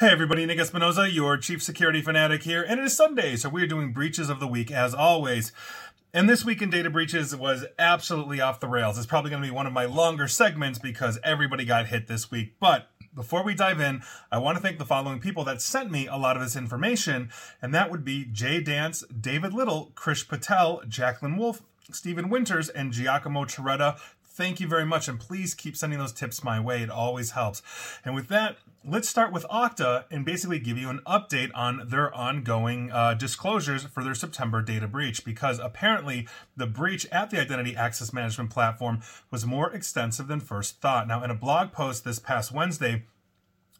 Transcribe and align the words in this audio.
Hey 0.00 0.10
everybody, 0.10 0.44
Nick 0.44 0.58
Espinosa, 0.58 1.10
your 1.10 1.38
chief 1.38 1.62
security 1.62 2.02
fanatic 2.02 2.42
here, 2.42 2.62
and 2.62 2.78
it 2.78 2.84
is 2.84 2.96
Sunday, 2.96 3.36
so 3.36 3.48
we're 3.48 3.66
doing 3.66 3.92
breaches 3.92 4.28
of 4.28 4.38
the 4.38 4.46
week 4.46 4.70
as 4.70 4.92
always. 4.92 5.50
And 6.12 6.28
this 6.28 6.44
week 6.44 6.60
in 6.60 6.68
data 6.68 6.90
breaches 6.90 7.34
was 7.34 7.64
absolutely 7.78 8.38
off 8.38 8.60
the 8.60 8.68
rails. 8.68 8.98
It's 8.98 9.06
probably 9.06 9.30
going 9.30 9.42
to 9.42 9.48
be 9.48 9.54
one 9.54 9.66
of 9.66 9.72
my 9.72 9.86
longer 9.86 10.28
segments 10.28 10.78
because 10.78 11.18
everybody 11.24 11.64
got 11.64 11.86
hit 11.86 12.06
this 12.06 12.30
week. 12.30 12.56
But 12.60 12.90
before 13.14 13.42
we 13.42 13.54
dive 13.54 13.80
in, 13.80 14.02
I 14.30 14.38
want 14.38 14.58
to 14.58 14.62
thank 14.62 14.78
the 14.78 14.84
following 14.84 15.20
people 15.20 15.44
that 15.44 15.62
sent 15.62 15.90
me 15.90 16.06
a 16.06 16.16
lot 16.16 16.36
of 16.36 16.42
this 16.42 16.56
information, 16.56 17.30
and 17.62 17.74
that 17.74 17.90
would 17.90 18.04
be 18.04 18.26
Jay 18.26 18.60
Dance, 18.60 19.04
David 19.04 19.54
Little, 19.54 19.92
Krish 19.94 20.28
Patel, 20.28 20.82
Jacqueline 20.86 21.38
Wolf, 21.38 21.62
Stephen 21.90 22.28
Winters, 22.28 22.68
and 22.68 22.92
Giacomo 22.92 23.44
Toretta. 23.44 23.98
Thank 24.34 24.60
you 24.60 24.66
very 24.66 24.86
much, 24.86 25.08
and 25.08 25.20
please 25.20 25.52
keep 25.52 25.76
sending 25.76 25.98
those 25.98 26.12
tips 26.12 26.42
my 26.42 26.58
way. 26.58 26.82
It 26.82 26.88
always 26.88 27.32
helps. 27.32 27.60
And 28.02 28.14
with 28.14 28.28
that, 28.28 28.56
let's 28.82 29.06
start 29.06 29.30
with 29.30 29.44
Okta 29.50 30.04
and 30.10 30.24
basically 30.24 30.58
give 30.58 30.78
you 30.78 30.88
an 30.88 31.00
update 31.06 31.50
on 31.54 31.82
their 31.86 32.12
ongoing 32.14 32.90
uh, 32.90 33.12
disclosures 33.12 33.84
for 33.84 34.02
their 34.02 34.14
September 34.14 34.62
data 34.62 34.88
breach 34.88 35.22
because 35.22 35.58
apparently 35.58 36.26
the 36.56 36.66
breach 36.66 37.04
at 37.12 37.28
the 37.28 37.38
identity 37.38 37.76
access 37.76 38.14
management 38.14 38.48
platform 38.48 39.02
was 39.30 39.44
more 39.44 39.70
extensive 39.70 40.28
than 40.28 40.40
first 40.40 40.80
thought. 40.80 41.06
Now, 41.06 41.22
in 41.22 41.30
a 41.30 41.34
blog 41.34 41.70
post 41.70 42.02
this 42.02 42.18
past 42.18 42.52
Wednesday, 42.52 43.04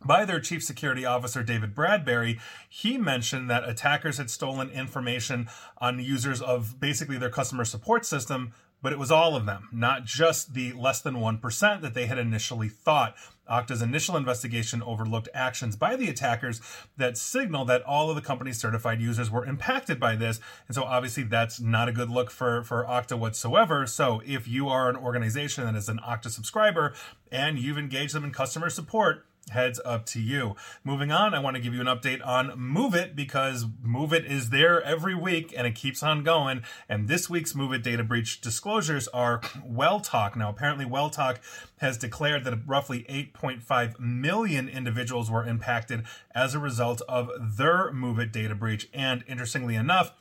by 0.04 0.26
their 0.26 0.40
chief 0.40 0.62
security 0.62 1.06
officer, 1.06 1.42
David 1.42 1.74
Bradbury, 1.74 2.38
he 2.68 2.98
mentioned 2.98 3.48
that 3.48 3.66
attackers 3.66 4.18
had 4.18 4.28
stolen 4.28 4.68
information 4.68 5.48
on 5.78 5.98
users 5.98 6.42
of 6.42 6.78
basically 6.78 7.16
their 7.16 7.30
customer 7.30 7.64
support 7.64 8.04
system 8.04 8.52
but 8.82 8.92
it 8.92 8.98
was 8.98 9.10
all 9.10 9.36
of 9.36 9.46
them, 9.46 9.68
not 9.72 10.04
just 10.04 10.54
the 10.54 10.72
less 10.72 11.00
than 11.00 11.14
1% 11.14 11.80
that 11.80 11.94
they 11.94 12.06
had 12.06 12.18
initially 12.18 12.68
thought. 12.68 13.14
Okta's 13.50 13.82
initial 13.82 14.16
investigation 14.16 14.82
overlooked 14.82 15.28
actions 15.34 15.76
by 15.76 15.96
the 15.96 16.08
attackers 16.08 16.60
that 16.96 17.18
signal 17.18 17.64
that 17.64 17.82
all 17.82 18.08
of 18.08 18.16
the 18.16 18.22
company's 18.22 18.58
certified 18.58 19.00
users 19.00 19.30
were 19.30 19.44
impacted 19.44 19.98
by 19.98 20.16
this. 20.16 20.40
And 20.68 20.74
so 20.74 20.84
obviously 20.84 21.24
that's 21.24 21.60
not 21.60 21.88
a 21.88 21.92
good 21.92 22.10
look 22.10 22.30
for, 22.30 22.62
for 22.62 22.84
Okta 22.84 23.18
whatsoever. 23.18 23.86
So 23.86 24.22
if 24.24 24.46
you 24.48 24.68
are 24.68 24.88
an 24.88 24.96
organization 24.96 25.64
that 25.64 25.74
is 25.74 25.88
an 25.88 25.98
Okta 25.98 26.30
subscriber 26.30 26.94
and 27.30 27.58
you've 27.58 27.78
engaged 27.78 28.14
them 28.14 28.24
in 28.24 28.32
customer 28.32 28.70
support, 28.70 29.26
heads 29.50 29.80
up 29.84 30.06
to 30.06 30.20
you. 30.20 30.56
Moving 30.84 31.10
on, 31.10 31.34
I 31.34 31.38
want 31.38 31.56
to 31.56 31.62
give 31.62 31.74
you 31.74 31.80
an 31.80 31.86
update 31.86 32.24
on 32.26 32.50
MOVEit 32.50 33.14
because 33.14 33.64
MOVEit 33.64 34.24
is 34.24 34.50
there 34.50 34.82
every 34.82 35.14
week 35.14 35.52
and 35.56 35.66
it 35.66 35.74
keeps 35.74 36.02
on 36.02 36.22
going. 36.22 36.62
And 36.88 37.08
this 37.08 37.28
week's 37.28 37.52
MOVEit 37.52 37.82
data 37.82 38.04
breach 38.04 38.40
disclosures 38.40 39.08
are 39.08 39.40
Welltok. 39.68 40.36
Now, 40.36 40.50
apparently, 40.50 40.84
Welltok 40.84 41.38
has 41.78 41.98
declared 41.98 42.44
that 42.44 42.60
roughly 42.66 43.04
8.5 43.08 43.98
million 43.98 44.68
individuals 44.68 45.30
were 45.30 45.44
impacted 45.44 46.04
as 46.34 46.54
a 46.54 46.58
result 46.58 47.02
of 47.08 47.30
their 47.38 47.90
MOVEit 47.92 48.32
data 48.32 48.54
breach. 48.54 48.88
And 48.94 49.24
interestingly 49.26 49.74
enough, 49.74 50.12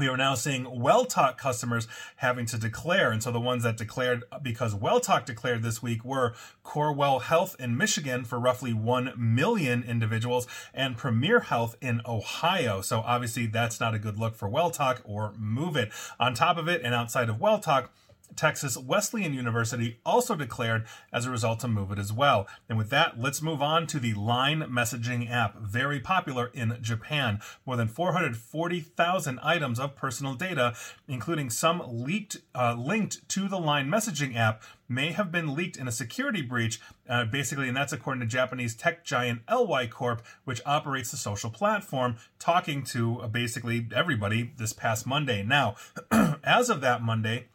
we 0.00 0.08
are 0.08 0.16
now 0.16 0.34
seeing 0.34 0.64
Welltok 0.64 1.36
customers 1.36 1.86
having 2.16 2.46
to 2.46 2.56
declare. 2.56 3.12
And 3.12 3.22
so 3.22 3.30
the 3.30 3.38
ones 3.38 3.64
that 3.64 3.76
declared 3.76 4.24
because 4.40 4.74
Welltok 4.74 5.26
declared 5.26 5.62
this 5.62 5.82
week 5.82 6.06
were 6.06 6.32
Corewell 6.64 7.20
Health 7.20 7.54
in 7.58 7.76
Michigan 7.76 8.24
for 8.24 8.40
roughly 8.40 8.72
1 8.72 9.12
million 9.18 9.82
individuals 9.82 10.46
and 10.72 10.96
Premier 10.96 11.40
Health 11.40 11.76
in 11.82 12.00
Ohio. 12.06 12.80
So 12.80 13.00
obviously 13.00 13.44
that's 13.44 13.78
not 13.78 13.94
a 13.94 13.98
good 13.98 14.16
look 14.16 14.34
for 14.34 14.48
Welltok 14.48 15.02
or 15.04 15.34
MOVEit. 15.38 15.90
On 16.18 16.32
top 16.32 16.56
of 16.56 16.66
it 16.66 16.80
and 16.82 16.94
outside 16.94 17.28
of 17.28 17.36
Welltok, 17.36 17.90
Texas 18.36 18.76
Wesleyan 18.76 19.34
University 19.34 19.98
also 20.04 20.34
declared 20.34 20.86
as 21.12 21.26
a 21.26 21.30
result 21.30 21.60
to 21.60 21.66
MOVEit 21.66 21.98
as 21.98 22.12
well. 22.12 22.46
And 22.68 22.78
with 22.78 22.90
that, 22.90 23.20
let's 23.20 23.42
move 23.42 23.62
on 23.62 23.86
to 23.88 23.98
the 23.98 24.14
Line 24.14 24.60
messaging 24.70 25.30
app, 25.30 25.58
very 25.58 26.00
popular 26.00 26.50
in 26.54 26.78
Japan. 26.80 27.40
More 27.66 27.76
than 27.76 27.88
440,000 27.88 29.38
items 29.42 29.78
of 29.78 29.96
personal 29.96 30.34
data, 30.34 30.74
including 31.08 31.50
some 31.50 31.82
leaked, 31.86 32.38
uh, 32.54 32.74
linked 32.78 33.28
to 33.30 33.48
the 33.48 33.58
Line 33.58 33.88
messaging 33.88 34.36
app, 34.36 34.62
may 34.90 35.12
have 35.12 35.30
been 35.30 35.54
leaked 35.54 35.76
in 35.76 35.86
a 35.86 35.92
security 35.92 36.42
breach, 36.42 36.80
uh, 37.08 37.24
basically, 37.24 37.68
and 37.68 37.76
that's 37.76 37.92
according 37.92 38.20
to 38.20 38.26
Japanese 38.26 38.74
tech 38.74 39.04
giant 39.04 39.40
LY 39.48 39.86
Corp, 39.86 40.22
which 40.44 40.60
operates 40.66 41.12
the 41.12 41.16
social 41.16 41.50
platform, 41.50 42.16
talking 42.38 42.82
to 42.82 43.20
uh, 43.20 43.28
basically 43.28 43.86
everybody 43.94 44.52
this 44.56 44.72
past 44.72 45.06
Monday. 45.06 45.42
Now, 45.42 45.76
as 46.44 46.68
of 46.68 46.80
that 46.80 47.02
Monday, 47.02 47.46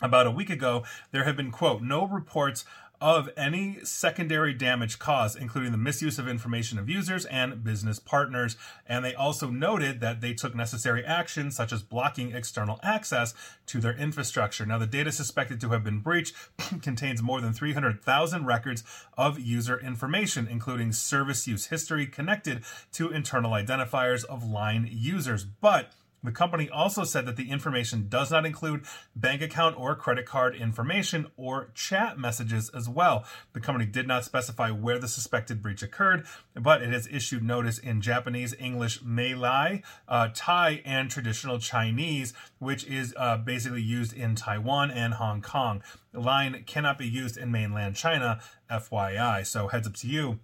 about 0.00 0.26
a 0.26 0.30
week 0.30 0.50
ago, 0.50 0.84
there 1.12 1.24
have 1.24 1.36
been, 1.36 1.50
quote, 1.50 1.82
no 1.82 2.06
reports 2.06 2.64
of 3.00 3.30
any 3.34 3.78
secondary 3.82 4.52
damage 4.52 4.98
caused, 4.98 5.38
including 5.38 5.72
the 5.72 5.78
misuse 5.78 6.18
of 6.18 6.28
information 6.28 6.78
of 6.78 6.88
users 6.88 7.24
and 7.26 7.64
business 7.64 7.98
partners. 7.98 8.56
And 8.86 9.02
they 9.02 9.14
also 9.14 9.48
noted 9.48 10.00
that 10.00 10.20
they 10.20 10.34
took 10.34 10.54
necessary 10.54 11.04
action, 11.04 11.50
such 11.50 11.72
as 11.72 11.82
blocking 11.82 12.32
external 12.32 12.78
access 12.82 13.32
to 13.66 13.80
their 13.80 13.96
infrastructure. 13.96 14.66
Now, 14.66 14.76
the 14.76 14.86
data 14.86 15.12
suspected 15.12 15.60
to 15.62 15.70
have 15.70 15.82
been 15.82 16.00
breached 16.00 16.34
contains 16.82 17.22
more 17.22 17.40
than 17.40 17.54
300,000 17.54 18.44
records 18.44 18.84
of 19.16 19.40
user 19.40 19.80
information, 19.80 20.46
including 20.46 20.92
service 20.92 21.46
use 21.46 21.66
history 21.66 22.06
connected 22.06 22.62
to 22.92 23.10
internal 23.10 23.52
identifiers 23.52 24.24
of 24.26 24.44
line 24.44 24.86
users. 24.90 25.44
But 25.44 25.92
the 26.22 26.32
company 26.32 26.68
also 26.68 27.04
said 27.04 27.26
that 27.26 27.36
the 27.36 27.50
information 27.50 28.06
does 28.08 28.30
not 28.30 28.44
include 28.44 28.84
bank 29.16 29.40
account 29.42 29.78
or 29.78 29.94
credit 29.94 30.26
card 30.26 30.54
information 30.54 31.26
or 31.36 31.70
chat 31.74 32.18
messages 32.18 32.70
as 32.70 32.88
well. 32.88 33.24
The 33.52 33.60
company 33.60 33.86
did 33.86 34.06
not 34.06 34.24
specify 34.24 34.70
where 34.70 34.98
the 34.98 35.08
suspected 35.08 35.62
breach 35.62 35.82
occurred, 35.82 36.26
but 36.54 36.82
it 36.82 36.92
has 36.92 37.06
issued 37.06 37.42
notice 37.42 37.78
in 37.78 38.00
Japanese, 38.00 38.54
English, 38.58 39.02
Malay, 39.02 39.82
uh, 40.08 40.28
Thai, 40.34 40.82
and 40.84 41.10
traditional 41.10 41.58
Chinese, 41.58 42.34
which 42.58 42.84
is 42.84 43.14
uh, 43.16 43.38
basically 43.38 43.82
used 43.82 44.12
in 44.12 44.34
Taiwan 44.34 44.90
and 44.90 45.14
Hong 45.14 45.40
Kong. 45.40 45.82
Line 46.12 46.64
cannot 46.66 46.98
be 46.98 47.08
used 47.08 47.36
in 47.36 47.50
mainland 47.50 47.96
China, 47.96 48.40
FYI. 48.70 49.46
So 49.46 49.68
heads 49.68 49.86
up 49.86 49.94
to 49.96 50.08
you 50.08 50.40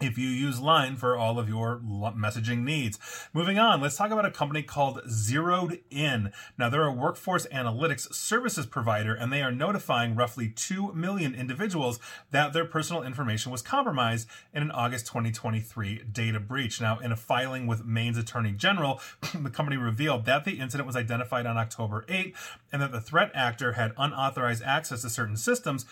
if 0.00 0.18
you 0.18 0.28
use 0.28 0.60
Line 0.60 0.96
for 0.96 1.16
all 1.16 1.38
of 1.38 1.48
your 1.48 1.78
messaging 1.78 2.62
needs. 2.62 2.98
Moving 3.32 3.58
on, 3.58 3.80
let's 3.80 3.96
talk 3.96 4.10
about 4.10 4.24
a 4.24 4.30
company 4.30 4.62
called 4.62 5.00
Zeroed 5.08 5.80
In. 5.90 6.32
Now, 6.58 6.68
they're 6.68 6.86
a 6.86 6.92
workforce 6.92 7.46
analytics 7.46 8.12
services 8.12 8.66
provider, 8.66 9.14
and 9.14 9.32
they 9.32 9.42
are 9.42 9.52
notifying 9.52 10.14
roughly 10.16 10.48
2 10.48 10.92
million 10.94 11.34
individuals 11.34 11.98
that 12.30 12.52
their 12.52 12.64
personal 12.64 13.02
information 13.02 13.52
was 13.52 13.62
compromised 13.62 14.28
in 14.52 14.62
an 14.62 14.70
August 14.70 15.06
2023 15.06 16.04
data 16.10 16.40
breach. 16.40 16.80
Now, 16.80 16.98
in 16.98 17.12
a 17.12 17.16
filing 17.16 17.66
with 17.66 17.84
Maine's 17.84 18.18
Attorney 18.18 18.52
General, 18.52 19.00
the 19.34 19.50
company 19.50 19.76
revealed 19.76 20.24
that 20.26 20.44
the 20.44 20.58
incident 20.58 20.86
was 20.86 20.96
identified 20.96 21.46
on 21.46 21.56
October 21.56 22.04
8 22.08 22.34
and 22.72 22.82
that 22.82 22.92
the 22.92 23.00
threat 23.00 23.30
actor 23.34 23.72
had 23.72 23.92
unauthorized 23.96 24.62
access 24.62 25.02
to 25.02 25.10
certain 25.10 25.36
systems 25.36 25.86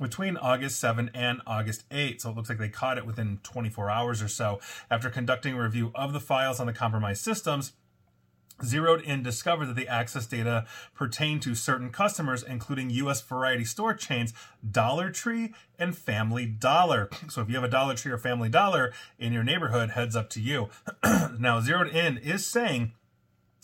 between 0.00 0.36
August 0.36 0.80
7 0.80 1.10
and 1.14 1.40
August 1.46 1.84
8. 1.90 2.20
So 2.20 2.30
it 2.30 2.36
looks 2.36 2.48
like 2.48 2.58
they 2.58 2.68
caught 2.68 2.98
it 2.98 3.06
within 3.06 3.38
24 3.42 3.90
hours 3.90 4.22
or 4.22 4.28
so. 4.28 4.60
After 4.90 5.10
conducting 5.10 5.54
a 5.54 5.62
review 5.62 5.92
of 5.94 6.12
the 6.12 6.20
files 6.20 6.60
on 6.60 6.66
the 6.66 6.72
compromised 6.72 7.22
systems, 7.22 7.72
Zeroed 8.62 9.02
In 9.02 9.22
discovered 9.22 9.66
that 9.66 9.76
the 9.76 9.88
access 9.88 10.26
data 10.26 10.64
pertained 10.94 11.42
to 11.42 11.56
certain 11.56 11.90
customers, 11.90 12.44
including 12.44 12.88
U.S. 12.90 13.20
variety 13.20 13.64
store 13.64 13.94
chains 13.94 14.32
Dollar 14.68 15.10
Tree 15.10 15.52
and 15.76 15.96
Family 15.96 16.46
Dollar. 16.46 17.10
So 17.28 17.42
if 17.42 17.48
you 17.48 17.56
have 17.56 17.64
a 17.64 17.68
Dollar 17.68 17.94
Tree 17.96 18.12
or 18.12 18.18
Family 18.18 18.48
Dollar 18.48 18.92
in 19.18 19.32
your 19.32 19.42
neighborhood, 19.42 19.90
heads 19.90 20.14
up 20.14 20.30
to 20.30 20.40
you. 20.40 20.68
now, 21.38 21.60
Zeroed 21.60 21.88
In 21.88 22.16
is 22.16 22.46
saying 22.46 22.92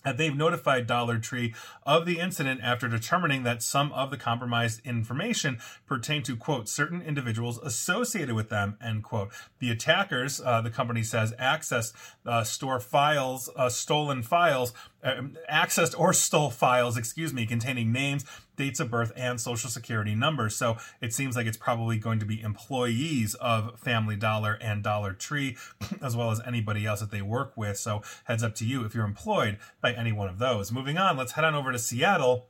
that 0.05 0.17
they've 0.17 0.37
notified 0.37 0.87
Dollar 0.87 1.19
Tree 1.19 1.55
of 1.85 2.07
the 2.07 2.19
incident 2.19 2.61
after 2.63 2.89
determining 2.89 3.43
that 3.45 3.63
some 3.63 3.93
of 3.93 4.11
the 4.11 4.17
compromised 4.17 4.81
information 4.85 5.59
pertained 5.87 6.25
to 6.27 6.37
quote 6.37 6.69
certain 6.69 7.03
individuals 7.03 7.59
associated 7.59 8.35
with 8.35 8.49
them 8.49 8.77
end 8.83 9.05
quote. 9.05 9.31
The 9.59 9.71
attackers, 9.71 10.41
uh, 10.41 10.61
the 10.61 10.71
company 10.71 11.03
says, 11.03 11.33
accessed 11.41 11.93
uh, 12.27 12.45
store 12.45 12.81
files, 12.81 13.49
uh, 13.57 13.69
stolen 13.69 14.23
files, 14.23 14.73
uh, 15.03 15.23
accessed 15.51 15.99
or 15.99 16.13
stole 16.13 16.51
files, 16.51 16.97
excuse 16.97 17.33
me, 17.33 17.47
containing 17.47 17.93
names, 17.93 18.25
dates 18.61 18.79
of 18.79 18.91
birth, 18.91 19.11
and 19.17 19.41
social 19.41 19.71
security 19.71 20.15
numbers. 20.15 20.55
So 20.55 20.77
it 21.01 21.15
seems 21.15 21.35
like 21.35 21.47
it's 21.47 21.57
probably 21.57 21.97
going 21.97 22.19
to 22.19 22.27
be 22.27 22.43
employees 22.43 23.35
of 23.37 23.81
Family 23.81 24.17
Dollar 24.17 24.59
and 24.61 24.83
Dollar 24.83 25.15
Tree, 25.15 25.57
as 26.03 26.15
well 26.15 26.31
as 26.31 26.43
anybody 26.47 26.85
else 26.85 27.01
that 27.01 27.11
they 27.11 27.23
work 27.23 27.57
with. 27.57 27.79
So 27.79 28.03
heads 28.25 28.43
up 28.43 28.55
to 28.57 28.67
you 28.67 28.85
if 28.85 28.95
you're 28.95 29.07
employed 29.07 29.57
by 29.81 29.95
any 29.95 30.13
one 30.13 30.29
of 30.29 30.39
those. 30.39 30.71
Moving 30.71 30.99
on, 30.99 31.17
let's 31.17 31.33
head 31.33 31.45
on 31.45 31.55
over 31.55 31.73
to 31.73 31.79
Seattle 31.79 32.50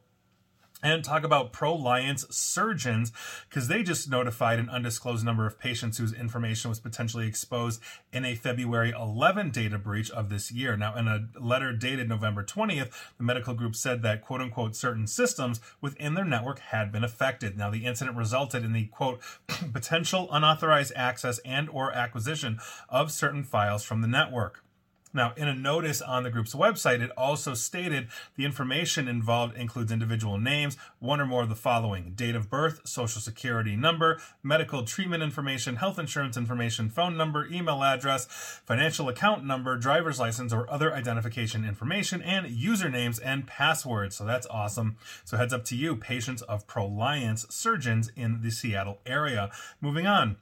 and 0.82 1.04
talk 1.04 1.24
about 1.24 1.52
Proliance 1.52 2.32
surgeons 2.32 3.12
because 3.48 3.68
they 3.68 3.82
just 3.82 4.10
notified 4.10 4.58
an 4.58 4.68
undisclosed 4.68 5.24
number 5.24 5.46
of 5.46 5.58
patients 5.58 5.98
whose 5.98 6.12
information 6.12 6.68
was 6.68 6.80
potentially 6.80 7.26
exposed 7.26 7.80
in 8.12 8.24
a 8.24 8.34
February 8.34 8.90
11 8.90 9.50
data 9.50 9.78
breach 9.78 10.10
of 10.10 10.28
this 10.28 10.50
year. 10.50 10.76
Now, 10.76 10.96
in 10.96 11.08
a 11.08 11.28
letter 11.38 11.72
dated 11.72 12.08
November 12.08 12.44
20th, 12.44 12.90
the 13.18 13.24
medical 13.24 13.54
group 13.54 13.76
said 13.76 14.02
that 14.02 14.22
quote 14.22 14.40
unquote 14.40 14.76
certain 14.76 15.06
systems 15.06 15.60
within 15.80 16.14
their 16.14 16.24
network 16.24 16.58
had 16.60 16.92
been 16.92 17.04
affected. 17.04 17.56
Now, 17.56 17.70
the 17.70 17.84
incident 17.84 18.16
resulted 18.16 18.64
in 18.64 18.72
the 18.72 18.86
quote 18.86 19.20
potential 19.72 20.28
unauthorized 20.30 20.92
access 20.96 21.38
and 21.40 21.68
or 21.70 21.92
acquisition 21.92 22.58
of 22.88 23.12
certain 23.12 23.44
files 23.44 23.82
from 23.82 24.00
the 24.00 24.08
network. 24.08 24.64
Now, 25.12 25.32
in 25.36 25.48
a 25.48 25.54
notice 25.54 26.00
on 26.00 26.22
the 26.22 26.30
group's 26.30 26.54
website, 26.54 27.00
it 27.00 27.10
also 27.16 27.54
stated 27.54 28.08
the 28.36 28.44
information 28.44 29.08
involved 29.08 29.56
includes 29.56 29.90
individual 29.90 30.38
names, 30.38 30.76
one 31.00 31.20
or 31.20 31.26
more 31.26 31.42
of 31.42 31.48
the 31.48 31.56
following 31.56 32.12
date 32.14 32.36
of 32.36 32.48
birth, 32.48 32.80
social 32.84 33.20
security 33.20 33.74
number, 33.74 34.20
medical 34.42 34.84
treatment 34.84 35.22
information, 35.22 35.76
health 35.76 35.98
insurance 35.98 36.36
information, 36.36 36.88
phone 36.88 37.16
number, 37.16 37.46
email 37.48 37.82
address, 37.82 38.26
financial 38.64 39.08
account 39.08 39.44
number, 39.44 39.76
driver's 39.76 40.20
license, 40.20 40.52
or 40.52 40.70
other 40.70 40.94
identification 40.94 41.64
information, 41.64 42.22
and 42.22 42.46
usernames 42.46 43.20
and 43.24 43.46
passwords. 43.46 44.16
So 44.16 44.24
that's 44.24 44.46
awesome. 44.46 44.96
So 45.24 45.36
heads 45.36 45.52
up 45.52 45.64
to 45.66 45.76
you, 45.76 45.96
patients 45.96 46.42
of 46.42 46.68
Proliance 46.68 47.50
surgeons 47.50 48.12
in 48.14 48.42
the 48.42 48.50
Seattle 48.50 49.00
area. 49.04 49.50
Moving 49.80 50.06
on. 50.06 50.36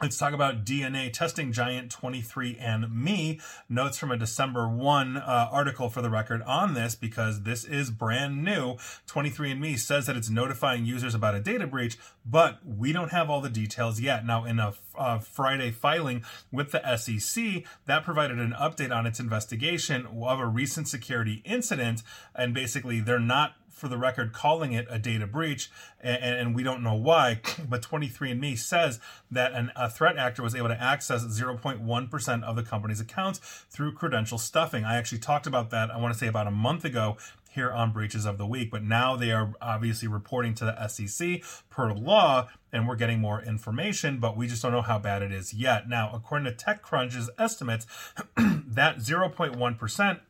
Let's 0.00 0.16
talk 0.16 0.32
about 0.32 0.64
DNA 0.64 1.12
testing 1.12 1.50
giant 1.50 1.90
23andMe. 1.90 3.42
Notes 3.68 3.98
from 3.98 4.12
a 4.12 4.16
December 4.16 4.68
1 4.68 5.16
uh, 5.16 5.48
article 5.50 5.88
for 5.88 6.02
the 6.02 6.08
record 6.08 6.40
on 6.42 6.74
this 6.74 6.94
because 6.94 7.42
this 7.42 7.64
is 7.64 7.90
brand 7.90 8.44
new. 8.44 8.76
23andMe 9.08 9.76
says 9.76 10.06
that 10.06 10.16
it's 10.16 10.30
notifying 10.30 10.84
users 10.84 11.16
about 11.16 11.34
a 11.34 11.40
data 11.40 11.66
breach, 11.66 11.98
but 12.24 12.60
we 12.64 12.92
don't 12.92 13.10
have 13.10 13.28
all 13.28 13.40
the 13.40 13.50
details 13.50 14.00
yet. 14.00 14.24
Now, 14.24 14.44
in 14.44 14.60
a 14.60 14.72
uh, 14.96 15.18
Friday 15.18 15.72
filing 15.72 16.22
with 16.52 16.70
the 16.70 16.96
SEC, 16.96 17.64
that 17.86 18.04
provided 18.04 18.38
an 18.38 18.52
update 18.52 18.94
on 18.94 19.04
its 19.04 19.18
investigation 19.18 20.06
of 20.06 20.38
a 20.38 20.46
recent 20.46 20.86
security 20.86 21.42
incident, 21.44 22.04
and 22.36 22.54
basically 22.54 23.00
they're 23.00 23.18
not 23.18 23.56
for 23.78 23.88
the 23.88 23.96
record, 23.96 24.32
calling 24.32 24.72
it 24.72 24.86
a 24.90 24.98
data 24.98 25.26
breach, 25.26 25.70
and, 26.00 26.22
and 26.22 26.54
we 26.54 26.62
don't 26.62 26.82
know 26.82 26.94
why. 26.94 27.40
But 27.68 27.82
23andMe 27.82 28.56
says 28.56 28.98
that 29.30 29.52
an, 29.52 29.72
a 29.76 29.90
threat 29.90 30.16
actor 30.16 30.42
was 30.42 30.54
able 30.54 30.68
to 30.68 30.80
access 30.80 31.24
0.1% 31.24 32.42
of 32.44 32.56
the 32.56 32.62
company's 32.62 33.00
accounts 33.00 33.38
through 33.68 33.92
credential 33.92 34.38
stuffing. 34.38 34.84
I 34.84 34.96
actually 34.96 35.18
talked 35.18 35.46
about 35.46 35.70
that, 35.70 35.90
I 35.90 35.98
want 35.98 36.14
to 36.14 36.18
say 36.18 36.28
about 36.28 36.46
a 36.46 36.50
month 36.50 36.84
ago 36.84 37.18
here 37.50 37.70
on 37.72 37.92
Breaches 37.92 38.24
of 38.24 38.38
the 38.38 38.46
Week, 38.46 38.70
but 38.70 38.82
now 38.82 39.16
they 39.16 39.32
are 39.32 39.52
obviously 39.60 40.08
reporting 40.08 40.54
to 40.54 40.64
the 40.64 40.88
SEC 40.88 41.42
per 41.70 41.92
law, 41.92 42.48
and 42.72 42.86
we're 42.86 42.96
getting 42.96 43.20
more 43.20 43.42
information, 43.42 44.18
but 44.18 44.36
we 44.36 44.46
just 44.46 44.62
don't 44.62 44.72
know 44.72 44.82
how 44.82 44.98
bad 44.98 45.22
it 45.22 45.32
is 45.32 45.52
yet. 45.52 45.88
Now, 45.88 46.10
according 46.14 46.44
to 46.44 46.64
TechCrunch's 46.64 47.30
estimates, 47.38 47.86
that 48.36 48.98
0.1% 48.98 50.20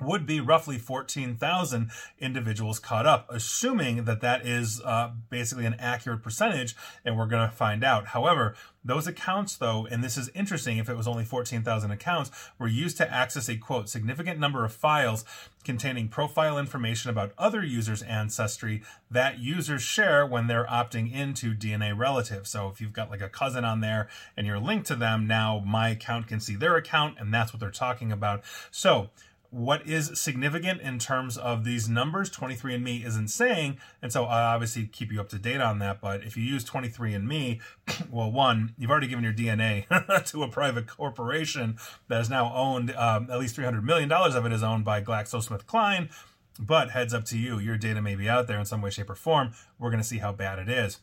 would 0.00 0.26
be 0.26 0.40
roughly 0.40 0.78
14,000 0.78 1.90
individuals 2.18 2.78
caught 2.78 3.06
up, 3.06 3.26
assuming 3.30 4.04
that 4.04 4.20
that 4.20 4.46
is 4.46 4.80
uh, 4.84 5.10
basically 5.28 5.66
an 5.66 5.76
accurate 5.78 6.22
percentage, 6.22 6.74
and 7.04 7.16
we're 7.16 7.26
going 7.26 7.48
to 7.48 7.54
find 7.54 7.84
out. 7.84 8.08
However, 8.08 8.54
those 8.82 9.06
accounts, 9.06 9.56
though, 9.56 9.86
and 9.90 10.02
this 10.02 10.16
is 10.16 10.30
interesting 10.34 10.78
if 10.78 10.88
it 10.88 10.96
was 10.96 11.06
only 11.06 11.24
14,000 11.24 11.90
accounts, 11.90 12.30
were 12.58 12.66
used 12.66 12.96
to 12.96 13.12
access 13.12 13.48
a 13.48 13.56
quote, 13.56 13.88
significant 13.88 14.38
number 14.38 14.64
of 14.64 14.72
files 14.72 15.24
containing 15.64 16.08
profile 16.08 16.58
information 16.58 17.10
about 17.10 17.32
other 17.36 17.62
users' 17.62 18.02
ancestry 18.02 18.82
that 19.10 19.38
users 19.38 19.82
share 19.82 20.26
when 20.26 20.46
they're 20.46 20.64
opting 20.64 21.12
into 21.12 21.54
DNA 21.54 21.96
Relative. 21.96 22.46
So 22.46 22.68
if 22.68 22.80
you've 22.80 22.94
got 22.94 23.10
like 23.10 23.20
a 23.20 23.28
cousin 23.28 23.64
on 23.64 23.80
there 23.80 24.08
and 24.36 24.46
you're 24.46 24.58
linked 24.58 24.86
to 24.86 24.96
them, 24.96 25.26
now 25.26 25.62
my 25.66 25.90
account 25.90 26.28
can 26.28 26.40
see 26.40 26.54
their 26.54 26.76
account, 26.76 27.18
and 27.18 27.32
that's 27.32 27.52
what 27.52 27.60
they're 27.60 27.70
talking 27.70 28.10
about. 28.10 28.42
So, 28.70 29.10
what 29.50 29.84
is 29.86 30.18
significant 30.18 30.80
in 30.80 30.98
terms 30.98 31.36
of 31.36 31.64
these 31.64 31.88
numbers 31.88 32.30
23andme 32.30 33.04
isn't 33.04 33.28
saying 33.28 33.76
and 34.00 34.12
so 34.12 34.24
i 34.24 34.42
obviously 34.54 34.86
keep 34.86 35.10
you 35.10 35.20
up 35.20 35.28
to 35.28 35.38
date 35.38 35.60
on 35.60 35.80
that 35.80 36.00
but 36.00 36.22
if 36.22 36.36
you 36.36 36.42
use 36.42 36.64
23andme 36.64 37.60
well 38.10 38.30
one 38.30 38.74
you've 38.78 38.90
already 38.90 39.08
given 39.08 39.24
your 39.24 39.32
dna 39.32 39.84
to 40.30 40.42
a 40.42 40.48
private 40.48 40.86
corporation 40.86 41.76
that 42.08 42.20
is 42.20 42.30
now 42.30 42.52
owned 42.54 42.94
um, 42.96 43.28
at 43.30 43.38
least 43.38 43.54
300 43.56 43.84
million 43.84 44.08
dollars 44.08 44.34
of 44.34 44.44
it 44.46 44.52
is 44.52 44.62
owned 44.62 44.84
by 44.84 45.00
glaxosmithkline. 45.00 46.10
But 46.58 46.90
heads 46.90 47.14
up 47.14 47.24
to 47.26 47.38
you 47.38 47.58
your 47.58 47.78
data 47.78 48.02
may 48.02 48.14
be 48.14 48.28
out 48.28 48.46
there 48.46 48.58
in 48.58 48.66
some 48.66 48.82
way 48.82 48.90
shape 48.90 49.08
or 49.08 49.14
form. 49.14 49.52
We're 49.78 49.90
going 49.90 50.02
to 50.02 50.06
see 50.06 50.18
how 50.18 50.32
bad 50.32 50.58
it 50.58 50.68
is 50.68 50.98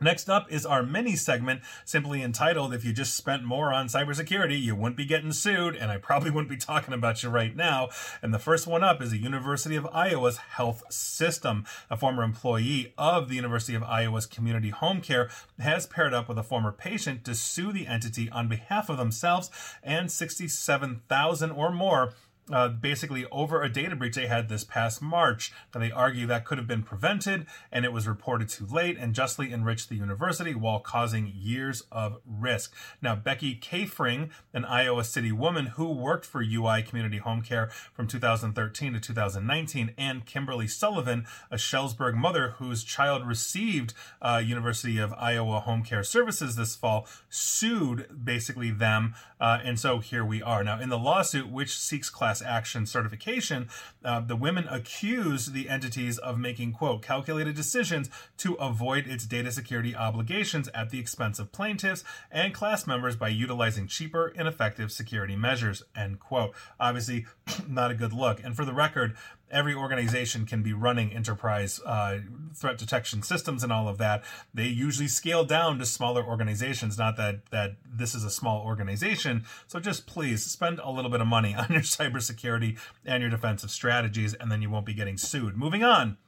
Next 0.00 0.30
up 0.30 0.50
is 0.52 0.64
our 0.64 0.84
mini 0.84 1.16
segment, 1.16 1.60
simply 1.84 2.22
entitled 2.22 2.72
If 2.72 2.84
You 2.84 2.92
Just 2.92 3.16
Spent 3.16 3.42
More 3.42 3.72
on 3.72 3.88
Cybersecurity, 3.88 4.60
You 4.62 4.76
Wouldn't 4.76 4.96
Be 4.96 5.04
Getting 5.04 5.32
Sued, 5.32 5.74
and 5.74 5.90
I 5.90 5.98
probably 5.98 6.30
wouldn't 6.30 6.50
be 6.50 6.56
talking 6.56 6.94
about 6.94 7.24
you 7.24 7.30
right 7.30 7.54
now. 7.56 7.88
And 8.22 8.32
the 8.32 8.38
first 8.38 8.68
one 8.68 8.84
up 8.84 9.02
is 9.02 9.10
the 9.10 9.18
University 9.18 9.74
of 9.74 9.88
Iowa's 9.92 10.36
health 10.36 10.84
system. 10.88 11.64
A 11.90 11.96
former 11.96 12.22
employee 12.22 12.92
of 12.96 13.28
the 13.28 13.34
University 13.34 13.74
of 13.74 13.82
Iowa's 13.82 14.26
community 14.26 14.70
home 14.70 15.00
care 15.00 15.30
has 15.58 15.84
paired 15.84 16.14
up 16.14 16.28
with 16.28 16.38
a 16.38 16.44
former 16.44 16.70
patient 16.70 17.24
to 17.24 17.34
sue 17.34 17.72
the 17.72 17.88
entity 17.88 18.30
on 18.30 18.46
behalf 18.46 18.88
of 18.88 18.98
themselves 18.98 19.50
and 19.82 20.12
67,000 20.12 21.50
or 21.50 21.72
more 21.72 22.12
uh, 22.50 22.68
basically 22.68 23.26
over 23.30 23.62
a 23.62 23.68
data 23.68 23.96
breach 23.96 24.14
they 24.14 24.26
had 24.26 24.48
this 24.48 24.64
past 24.64 25.02
March. 25.02 25.52
And 25.74 25.82
they 25.82 25.90
argue 25.90 26.26
that 26.26 26.44
could 26.44 26.58
have 26.58 26.66
been 26.66 26.82
prevented 26.82 27.46
and 27.70 27.84
it 27.84 27.92
was 27.92 28.08
reported 28.08 28.48
too 28.48 28.66
late 28.66 28.96
and 28.98 29.14
justly 29.14 29.52
enriched 29.52 29.88
the 29.88 29.96
university 29.96 30.54
while 30.54 30.80
causing 30.80 31.32
years 31.34 31.82
of 31.92 32.18
risk. 32.26 32.74
Now, 33.02 33.14
Becky 33.14 33.56
Kafring, 33.56 34.30
an 34.52 34.64
Iowa 34.64 35.04
City 35.04 35.32
woman 35.32 35.66
who 35.66 35.92
worked 35.92 36.24
for 36.24 36.42
UI 36.42 36.82
Community 36.82 37.18
Home 37.18 37.42
Care 37.42 37.70
from 37.92 38.06
2013 38.06 38.94
to 38.94 39.00
2019, 39.00 39.94
and 39.96 40.26
Kimberly 40.26 40.66
Sullivan, 40.66 41.26
a 41.50 41.56
Shellsburg 41.56 42.14
mother 42.14 42.50
whose 42.58 42.84
child 42.84 43.26
received 43.26 43.94
uh, 44.20 44.42
University 44.44 44.98
of 44.98 45.12
Iowa 45.14 45.60
Home 45.60 45.82
Care 45.82 46.02
Services 46.02 46.56
this 46.56 46.74
fall, 46.74 47.06
sued 47.28 48.24
basically 48.24 48.70
them. 48.70 49.14
Uh, 49.40 49.58
and 49.62 49.78
so 49.78 49.98
here 49.98 50.24
we 50.24 50.42
are. 50.42 50.64
Now, 50.64 50.80
in 50.80 50.88
the 50.88 50.98
lawsuit, 50.98 51.48
which 51.48 51.78
seeks 51.78 52.10
class 52.10 52.37
class 52.38 52.58
action 52.58 52.86
certification, 52.86 53.68
uh, 54.04 54.20
the 54.20 54.36
women 54.36 54.66
accused 54.68 55.52
the 55.52 55.68
entities 55.68 56.18
of 56.18 56.38
making, 56.38 56.72
quote, 56.72 57.02
calculated 57.02 57.54
decisions 57.54 58.08
to 58.36 58.54
avoid 58.54 59.06
its 59.06 59.26
data 59.26 59.50
security 59.50 59.94
obligations 59.94 60.68
at 60.74 60.90
the 60.90 60.98
expense 60.98 61.38
of 61.38 61.52
plaintiffs 61.52 62.04
and 62.30 62.54
class 62.54 62.86
members 62.86 63.16
by 63.16 63.28
utilizing 63.28 63.86
cheaper, 63.86 64.28
ineffective 64.28 64.92
security 64.92 65.36
measures, 65.36 65.82
end 65.96 66.20
quote. 66.20 66.54
Obviously, 66.78 67.26
not 67.68 67.90
a 67.90 67.94
good 67.94 68.12
look. 68.12 68.42
And 68.42 68.54
for 68.54 68.64
the 68.64 68.74
record, 68.74 69.16
every 69.50 69.74
organization 69.74 70.46
can 70.46 70.62
be 70.62 70.72
running 70.72 71.12
enterprise 71.12 71.80
uh, 71.84 72.18
threat 72.54 72.78
detection 72.78 73.22
systems 73.22 73.62
and 73.62 73.72
all 73.72 73.88
of 73.88 73.98
that. 73.98 74.24
They 74.52 74.66
usually 74.66 75.08
scale 75.08 75.44
down 75.44 75.78
to 75.78 75.86
smaller 75.86 76.24
organizations. 76.24 76.98
Not 76.98 77.16
that 77.16 77.50
that 77.50 77.76
this 77.84 78.14
is 78.14 78.24
a 78.24 78.30
small 78.30 78.64
organization. 78.64 79.44
So 79.66 79.80
just 79.80 80.06
please 80.06 80.44
spend 80.44 80.80
a 80.80 80.90
little 80.90 81.10
bit 81.10 81.20
of 81.20 81.26
money 81.26 81.54
on 81.58 81.66
your 81.70 81.82
cybersecurity 81.82 82.78
and 83.04 83.20
your 83.20 83.30
defensive 83.30 83.70
strategies, 83.70 84.34
and 84.34 84.50
then 84.50 84.62
you 84.62 84.70
won't 84.70 84.86
be 84.86 84.94
getting 84.94 85.16
sued. 85.16 85.56
Moving 85.56 85.84
on. 85.84 86.18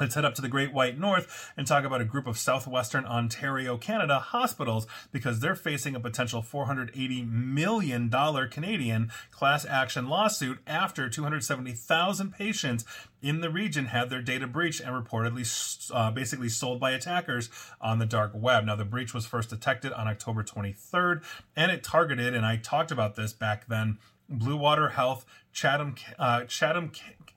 Let's 0.00 0.14
head 0.14 0.24
up 0.24 0.34
to 0.36 0.42
the 0.42 0.48
Great 0.48 0.72
White 0.72 0.96
North 0.96 1.52
and 1.56 1.66
talk 1.66 1.84
about 1.84 2.00
a 2.00 2.04
group 2.04 2.28
of 2.28 2.38
southwestern 2.38 3.04
Ontario, 3.04 3.76
Canada 3.76 4.20
hospitals 4.20 4.86
because 5.10 5.40
they're 5.40 5.56
facing 5.56 5.96
a 5.96 6.00
potential 6.00 6.40
$480 6.40 7.28
million 7.28 8.08
Canadian 8.48 9.10
class 9.32 9.66
action 9.66 10.08
lawsuit 10.08 10.58
after 10.68 11.08
270,000 11.08 12.32
patients 12.32 12.84
in 13.20 13.40
the 13.40 13.50
region 13.50 13.86
had 13.86 14.08
their 14.08 14.22
data 14.22 14.46
breached 14.46 14.80
and 14.80 14.90
reportedly 14.90 15.90
uh, 15.92 16.12
basically 16.12 16.48
sold 16.48 16.78
by 16.78 16.92
attackers 16.92 17.50
on 17.80 17.98
the 17.98 18.06
dark 18.06 18.30
web. 18.34 18.64
Now, 18.64 18.76
the 18.76 18.84
breach 18.84 19.12
was 19.12 19.26
first 19.26 19.50
detected 19.50 19.92
on 19.92 20.06
October 20.06 20.44
23rd 20.44 21.24
and 21.56 21.72
it 21.72 21.82
targeted, 21.82 22.34
and 22.34 22.46
I 22.46 22.56
talked 22.56 22.92
about 22.92 23.16
this 23.16 23.32
back 23.32 23.66
then, 23.66 23.98
Blue 24.28 24.56
Water 24.56 24.90
Health, 24.90 25.24
Chatham, 25.52 25.96
uh, 26.18 26.44
Chatham 26.44 26.92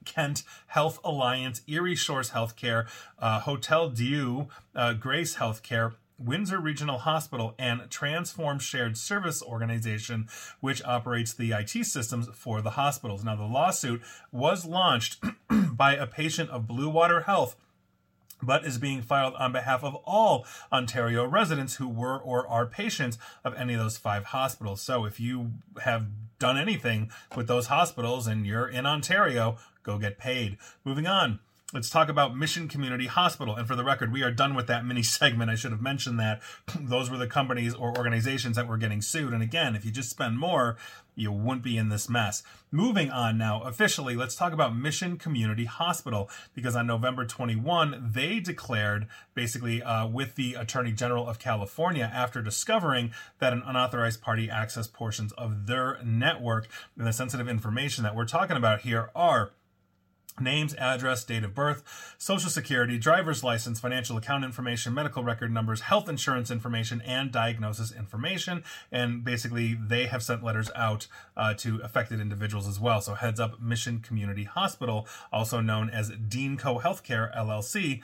Kent 0.06 0.44
Health 0.68 1.00
Alliance, 1.04 1.62
Erie 1.68 1.96
Shores 1.96 2.32
Healthcare, 2.32 2.88
uh, 3.20 3.40
Hotel 3.42 3.90
Dieu, 3.90 4.48
uh, 4.76 4.94
Grace 4.94 5.36
Healthcare, 5.36 5.94
Windsor 6.18 6.60
Regional 6.60 7.00
Hospital, 7.00 7.56
and 7.58 7.90
Transform 7.90 8.60
Shared 8.60 8.98
Service 8.98 9.42
Organization, 9.42 10.28
which 10.60 10.84
operates 10.84 11.34
the 11.34 11.52
IT 11.52 11.86
systems 11.86 12.30
for 12.34 12.62
the 12.62 12.72
hospitals. 12.72 13.24
Now, 13.24 13.36
the 13.36 13.44
lawsuit 13.44 14.02
was 14.32 14.66
launched 14.66 15.24
by 15.50 15.96
a 15.96 16.08
patient 16.08 16.50
of 16.50 16.68
Blue 16.68 16.90
Water 16.90 17.22
Health 17.22 17.56
but 18.42 18.66
is 18.66 18.78
being 18.78 19.02
filed 19.02 19.36
on 19.36 19.52
behalf 19.52 19.84
of 19.84 19.96
all 20.06 20.46
Ontario 20.72 21.26
residents 21.26 21.76
who 21.76 21.88
were 21.88 22.18
or 22.18 22.48
are 22.48 22.66
patients 22.66 23.18
of 23.44 23.54
any 23.56 23.74
of 23.74 23.80
those 23.80 23.98
five 23.98 24.26
hospitals. 24.26 24.82
So 24.82 25.06
if 25.06 25.20
you 25.20 25.52
have 25.84 26.08
done 26.40 26.58
anything 26.58 27.12
with 27.36 27.48
those 27.48 27.68
hospitals 27.68 28.28
and 28.28 28.46
you're 28.46 28.68
in 28.68 28.86
Ontario, 28.86 29.58
go 29.84 29.98
get 29.98 30.18
paid. 30.18 30.58
Moving 30.84 31.08
on. 31.08 31.40
Let's 31.74 31.90
talk 31.90 32.10
about 32.10 32.36
Mission 32.36 32.68
Community 32.68 33.08
Hospital. 33.08 33.56
And 33.56 33.68
for 33.68 33.76
the 33.76 33.84
record, 33.84 34.12
we 34.12 34.24
are 34.24 34.32
done 34.32 34.56
with 34.56 34.68
that 34.68 34.86
mini 34.86 35.04
segment. 35.22 35.50
I 35.50 35.56
should 35.56 35.72
have 35.72 35.82
mentioned 35.82 36.20
that. 36.20 36.42
Those 36.80 37.10
were 37.10 37.18
the 37.18 37.28
companies 37.28 37.74
or 37.74 37.98
organizations 37.98 38.56
that 38.56 38.68
were 38.68 38.78
getting 38.78 39.02
sued. 39.02 39.34
And 39.34 39.44
again, 39.44 39.76
if 39.76 39.86
you 39.86 39.92
just 39.92 40.10
spend 40.10 40.38
more, 40.38 40.78
you 41.16 41.32
wouldn't 41.32 41.64
be 41.64 41.78
in 41.78 41.90
this 41.90 42.10
mess. 42.10 42.44
Moving 42.72 43.12
on 43.12 43.38
now, 43.38 43.62
officially, 43.64 44.16
let's 44.16 44.36
talk 44.36 44.54
about 44.54 44.76
Mission 44.76 45.18
Community 45.18 45.66
Hospital 45.66 46.30
because 46.54 46.76
on 46.76 46.88
November 46.88 47.26
21, 47.26 48.12
they 48.14 48.40
declared 48.40 49.08
basically 49.34 49.84
uh, 49.84 50.08
with 50.08 50.36
the 50.36 50.54
Attorney 50.54 50.92
General 50.92 51.28
of 51.28 51.38
California 51.38 52.10
after 52.14 52.42
discovering 52.42 53.12
that 53.40 53.54
an 53.54 53.62
unauthorized 53.66 54.22
party 54.22 54.48
accessed 54.48 54.94
portions 54.94 55.34
of 55.34 55.68
their 55.68 56.00
network. 56.04 56.68
And 56.98 57.06
the 57.06 57.14
sensitive 57.14 57.48
information 57.48 58.04
that 58.04 58.16
we're 58.16 58.26
talking 58.26 58.58
about 58.58 58.82
here 58.82 59.10
are 59.14 59.52
names, 60.42 60.74
address, 60.76 61.24
date 61.24 61.44
of 61.44 61.54
birth, 61.54 61.84
social 62.18 62.50
security, 62.50 62.98
driver's 62.98 63.44
license, 63.44 63.80
financial 63.80 64.18
account 64.18 64.44
information, 64.44 64.94
medical 64.94 65.24
record 65.24 65.52
numbers, 65.52 65.82
health 65.82 66.10
insurance 66.10 66.52
information, 66.52 67.02
and 67.06 67.32
diagnosis 67.32 67.92
information. 67.92 68.64
And 68.92 69.24
basically, 69.24 69.76
they 69.76 70.08
have 70.08 70.24
sent 70.24 70.44
letters 70.44 70.70
out 70.76 71.08
uh, 71.38 71.54
to 71.56 71.80
affected 71.84 72.20
individuals 72.20 72.68
as 72.68 72.80
well. 72.80 73.02
So, 73.02 73.14
heads 73.14 73.40
up 73.40 73.62
Mission 73.62 74.00
Community 74.00 74.44
Hospital, 74.44 75.08
also 75.32 75.62
known 75.62 75.90
as 75.90 76.12
Deanco 76.12 76.82
Healthcare 76.82 77.36
LLC, 77.38 78.02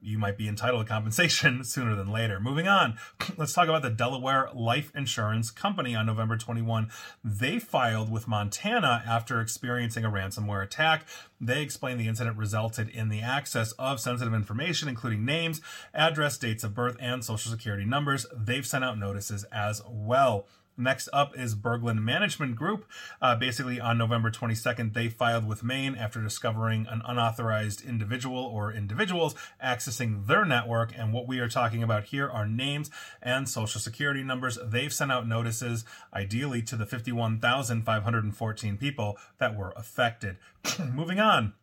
you 0.00 0.18
might 0.18 0.36
be 0.36 0.48
entitled 0.48 0.86
to 0.86 0.92
compensation 0.92 1.64
sooner 1.64 1.94
than 1.94 2.10
later. 2.10 2.40
Moving 2.40 2.68
on, 2.68 2.98
let's 3.36 3.52
talk 3.52 3.68
about 3.68 3.82
the 3.82 3.90
Delaware 3.90 4.48
Life 4.54 4.92
Insurance 4.94 5.50
Company 5.50 5.94
on 5.94 6.06
November 6.06 6.36
21. 6.36 6.88
They 7.24 7.58
filed 7.58 8.10
with 8.10 8.28
Montana 8.28 9.02
after 9.06 9.40
experiencing 9.40 10.04
a 10.04 10.10
ransomware 10.10 10.62
attack. 10.62 11.06
They 11.40 11.62
explained 11.62 12.00
the 12.00 12.08
incident 12.08 12.36
resulted 12.36 12.88
in 12.88 13.08
the 13.08 13.20
access 13.20 13.72
of 13.72 14.00
sensitive 14.00 14.34
information, 14.34 14.88
including 14.88 15.24
names, 15.24 15.60
address, 15.92 16.38
dates 16.38 16.64
of 16.64 16.74
birth, 16.74 16.96
and 17.00 17.24
social 17.24 17.50
security 17.50 17.84
numbers. 17.84 18.26
They've 18.34 18.66
sent 18.66 18.84
out 18.84 18.98
notices 18.98 19.44
as 19.52 19.82
well. 19.88 20.46
Next 20.78 21.08
up 21.12 21.36
is 21.38 21.54
Berglund 21.54 22.02
Management 22.02 22.54
Group. 22.56 22.86
Uh, 23.20 23.34
basically, 23.34 23.80
on 23.80 23.96
November 23.96 24.30
22nd, 24.30 24.92
they 24.92 25.08
filed 25.08 25.46
with 25.46 25.64
Maine 25.64 25.94
after 25.94 26.20
discovering 26.20 26.86
an 26.88 27.00
unauthorized 27.06 27.82
individual 27.84 28.44
or 28.44 28.72
individuals 28.72 29.34
accessing 29.62 30.26
their 30.26 30.44
network. 30.44 30.92
And 30.96 31.14
what 31.14 31.26
we 31.26 31.38
are 31.38 31.48
talking 31.48 31.82
about 31.82 32.04
here 32.04 32.28
are 32.28 32.46
names 32.46 32.90
and 33.22 33.48
social 33.48 33.80
security 33.80 34.22
numbers. 34.22 34.58
They've 34.62 34.92
sent 34.92 35.10
out 35.10 35.26
notices, 35.26 35.84
ideally 36.12 36.60
to 36.62 36.76
the 36.76 36.86
51,514 36.86 38.76
people 38.76 39.16
that 39.38 39.56
were 39.56 39.72
affected. 39.76 40.36
Moving 40.92 41.20
on. 41.20 41.54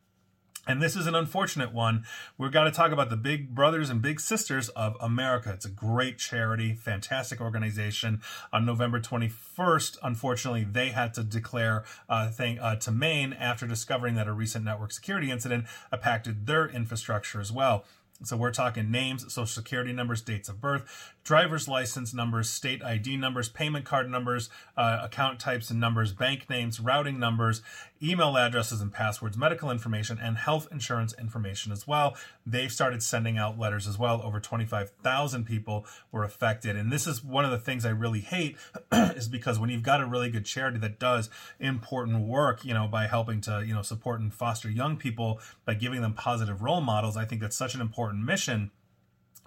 And 0.65 0.81
this 0.81 0.95
is 0.95 1.07
an 1.07 1.15
unfortunate 1.15 1.73
one. 1.73 2.05
We've 2.37 2.51
got 2.51 2.63
to 2.63 2.71
talk 2.71 2.93
about 2.93 3.09
the 3.09 3.17
Big 3.17 3.53
Brothers 3.53 3.89
and 3.89 4.01
Big 4.01 4.21
Sisters 4.21 4.69
of 4.69 4.95
America. 5.01 5.51
It's 5.51 5.65
a 5.65 5.69
great 5.69 6.17
charity, 6.17 6.73
fantastic 6.73 7.41
organization. 7.41 8.21
On 8.53 8.65
November 8.65 9.01
21st, 9.01 9.97
unfortunately, 10.01 10.63
they 10.63 10.89
had 10.89 11.13
to 11.15 11.23
declare 11.23 11.83
uh, 12.07 12.29
thing, 12.29 12.59
uh, 12.59 12.77
to 12.77 12.91
Maine 12.91 13.33
after 13.33 13.67
discovering 13.67 14.15
that 14.15 14.29
a 14.29 14.33
recent 14.33 14.63
network 14.63 14.93
security 14.93 15.31
incident 15.31 15.65
impacted 15.91 16.47
their 16.47 16.65
infrastructure 16.69 17.41
as 17.41 17.51
well. 17.51 17.83
So 18.23 18.37
we're 18.37 18.51
talking 18.51 18.89
names, 18.89 19.23
social 19.33 19.45
security 19.45 19.91
numbers, 19.91 20.21
dates 20.21 20.47
of 20.47 20.61
birth, 20.61 21.12
driver's 21.23 21.67
license 21.67 22.13
numbers, 22.13 22.49
state 22.49 22.83
ID 22.83 23.17
numbers, 23.17 23.49
payment 23.49 23.85
card 23.85 24.09
numbers, 24.09 24.49
uh, 24.75 24.99
account 25.01 25.39
types 25.39 25.69
and 25.69 25.79
numbers, 25.79 26.11
bank 26.11 26.49
names, 26.49 26.79
routing 26.79 27.19
numbers, 27.19 27.61
email 28.01 28.37
addresses 28.37 28.81
and 28.81 28.91
passwords, 28.91 29.37
medical 29.37 29.71
information, 29.71 30.19
and 30.21 30.37
health 30.37 30.67
insurance 30.71 31.13
information 31.17 31.71
as 31.71 31.87
well. 31.87 32.15
They've 32.45 32.71
started 32.71 33.01
sending 33.01 33.37
out 33.37 33.57
letters 33.57 33.87
as 33.87 33.97
well. 33.97 34.21
Over 34.21 34.39
25,000 34.41 35.45
people 35.45 35.85
were 36.11 36.23
affected. 36.23 36.75
And 36.75 36.91
this 36.91 37.07
is 37.07 37.23
one 37.23 37.45
of 37.45 37.51
the 37.51 37.57
things 37.57 37.85
I 37.85 37.89
really 37.89 38.19
hate 38.19 38.57
is 38.91 39.29
because 39.29 39.57
when 39.57 39.69
you've 39.69 39.83
got 39.83 40.01
a 40.01 40.05
really 40.05 40.29
good 40.29 40.45
charity 40.45 40.79
that 40.79 40.99
does 40.99 41.29
important 41.59 42.27
work, 42.27 42.65
you 42.65 42.73
know, 42.73 42.87
by 42.87 43.07
helping 43.07 43.39
to, 43.41 43.63
you 43.65 43.73
know, 43.73 43.81
support 43.81 44.19
and 44.19 44.33
foster 44.33 44.69
young 44.69 44.97
people 44.97 45.39
by 45.65 45.73
giving 45.73 46.01
them 46.01 46.13
positive 46.13 46.61
role 46.61 46.81
models, 46.81 47.15
I 47.15 47.23
think 47.23 47.39
that's 47.39 47.57
such 47.57 47.75
an 47.75 47.81
important 47.81 48.25
mission 48.25 48.71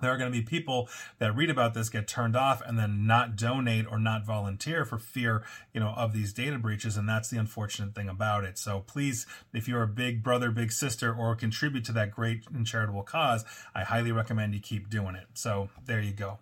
there 0.00 0.10
are 0.10 0.16
going 0.16 0.30
to 0.30 0.38
be 0.38 0.44
people 0.44 0.88
that 1.18 1.34
read 1.34 1.50
about 1.50 1.74
this 1.74 1.88
get 1.88 2.08
turned 2.08 2.36
off 2.36 2.62
and 2.66 2.78
then 2.78 3.06
not 3.06 3.36
donate 3.36 3.86
or 3.90 3.98
not 3.98 4.24
volunteer 4.24 4.84
for 4.84 4.98
fear 4.98 5.44
you 5.72 5.80
know 5.80 5.94
of 5.96 6.12
these 6.12 6.32
data 6.32 6.58
breaches 6.58 6.96
and 6.96 7.08
that's 7.08 7.28
the 7.30 7.38
unfortunate 7.38 7.94
thing 7.94 8.08
about 8.08 8.44
it 8.44 8.58
so 8.58 8.80
please 8.86 9.26
if 9.52 9.68
you're 9.68 9.82
a 9.82 9.88
big 9.88 10.22
brother 10.22 10.50
big 10.50 10.72
sister 10.72 11.14
or 11.14 11.34
contribute 11.34 11.84
to 11.84 11.92
that 11.92 12.10
great 12.10 12.42
and 12.54 12.66
charitable 12.66 13.02
cause 13.02 13.44
i 13.74 13.82
highly 13.82 14.12
recommend 14.12 14.54
you 14.54 14.60
keep 14.60 14.88
doing 14.88 15.14
it 15.14 15.26
so 15.34 15.68
there 15.86 16.00
you 16.00 16.12
go 16.12 16.38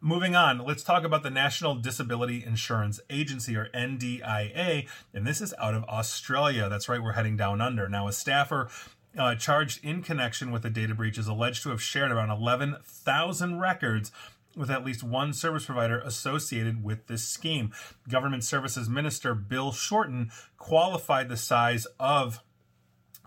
Moving 0.00 0.36
on, 0.36 0.58
let's 0.58 0.84
talk 0.84 1.02
about 1.02 1.24
the 1.24 1.30
National 1.30 1.74
Disability 1.74 2.44
Insurance 2.44 3.00
Agency 3.10 3.56
or 3.56 3.68
NDIA, 3.74 4.86
and 5.12 5.26
this 5.26 5.40
is 5.40 5.52
out 5.58 5.74
of 5.74 5.82
Australia. 5.84 6.68
That's 6.68 6.88
right, 6.88 7.02
we're 7.02 7.14
heading 7.14 7.36
down 7.36 7.60
under. 7.60 7.88
Now, 7.88 8.06
a 8.06 8.12
staffer 8.12 8.68
uh, 9.16 9.34
charged 9.34 9.84
in 9.84 10.02
connection 10.02 10.50
with 10.50 10.62
the 10.62 10.70
data 10.70 10.94
breach 10.94 11.18
is 11.18 11.26
alleged 11.26 11.62
to 11.62 11.70
have 11.70 11.82
shared 11.82 12.10
around 12.10 12.30
11,000 12.30 13.58
records 13.58 14.12
with 14.56 14.70
at 14.70 14.84
least 14.84 15.02
one 15.02 15.32
service 15.32 15.66
provider 15.66 16.00
associated 16.00 16.82
with 16.82 17.06
this 17.06 17.22
scheme. 17.22 17.72
Government 18.08 18.44
Services 18.44 18.88
Minister 18.88 19.34
Bill 19.34 19.72
Shorten 19.72 20.30
qualified 20.56 21.28
the 21.28 21.36
size 21.36 21.86
of 22.00 22.42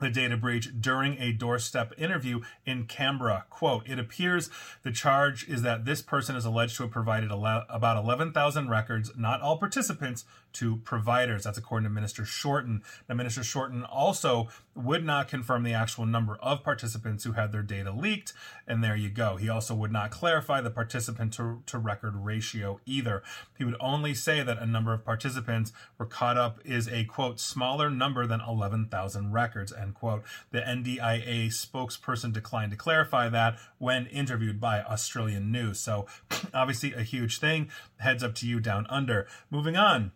the 0.02 0.10
data 0.10 0.36
breach 0.36 0.70
during 0.82 1.18
a 1.20 1.32
doorstep 1.32 1.94
interview 1.98 2.42
in 2.66 2.86
Canberra. 2.86 3.46
Quote, 3.50 3.88
it 3.88 4.00
appears 4.00 4.50
the 4.84 4.92
charge 4.92 5.48
is 5.48 5.62
that 5.62 5.86
this 5.86 6.02
person 6.02 6.36
is 6.36 6.44
alleged 6.44 6.76
to 6.78 6.84
have 6.84 6.92
provided 6.92 7.32
about 7.32 7.98
11,000 7.98 8.68
records, 8.68 9.12
not 9.16 9.42
all 9.42 9.58
participants, 9.58 10.26
to 10.54 10.78
providers. 10.78 11.44
That's 11.44 11.58
according 11.58 11.86
to 11.86 11.94
Minister 11.94 12.26
Shorten. 12.26 12.82
Now, 13.08 13.16
Minister 13.16 13.44
Shorten 13.44 13.86
also 13.86 14.50
would 14.76 15.04
not 15.04 15.28
confirm 15.28 15.64
the 15.64 15.74
actual 15.74 16.06
number 16.06 16.38
of 16.42 16.64
participants 16.64 17.24
who 17.24 17.34
had 17.34 17.52
their 17.52 17.62
data 17.62 17.92
leaked. 17.92 18.34
And 18.68 18.84
there 18.84 18.96
you 18.96 19.10
go. 19.10 19.36
He 19.36 19.50
also 19.50 19.76
would 19.76 19.92
not 19.92 20.12
clarify 20.12 20.62
the 20.62 20.70
participant 20.70 21.34
to, 21.34 21.62
to 21.66 21.78
record 21.78 22.16
ratio 22.16 22.80
either. 22.86 23.22
He 23.58 23.66
would 23.66 23.76
only 23.80 24.14
say 24.14 24.44
that 24.44 24.60
a 24.60 24.66
number 24.66 24.94
of 24.94 25.04
participants 25.04 25.74
were 25.98 26.06
caught 26.06 26.38
up 26.38 26.60
is 26.64 26.88
a 26.88 27.04
quote, 27.06 27.40
smaller 27.40 27.90
number 27.90 28.26
than 28.26 28.42
11,000 28.42 29.32
records, 29.32 29.74
end 29.74 29.96
quote. 29.96 30.24
The 30.52 30.62
NDIA 30.62 31.48
spokesperson 31.48 32.32
declined 32.32 32.72
to 32.72 32.78
clarify 32.78 33.30
that 33.30 33.58
when 33.78 34.06
interviewed 34.08 34.60
by 34.62 34.82
Australian 34.82 35.52
News. 35.52 35.80
So 35.80 36.06
obviously 36.54 36.94
a 36.94 37.04
huge 37.04 37.40
thing. 37.40 37.70
Heads 37.98 38.24
up 38.24 38.36
to 38.36 38.48
you 38.48 38.60
down 38.60 38.88
under. 38.90 39.28
Moving 39.50 39.76
on 39.76 40.12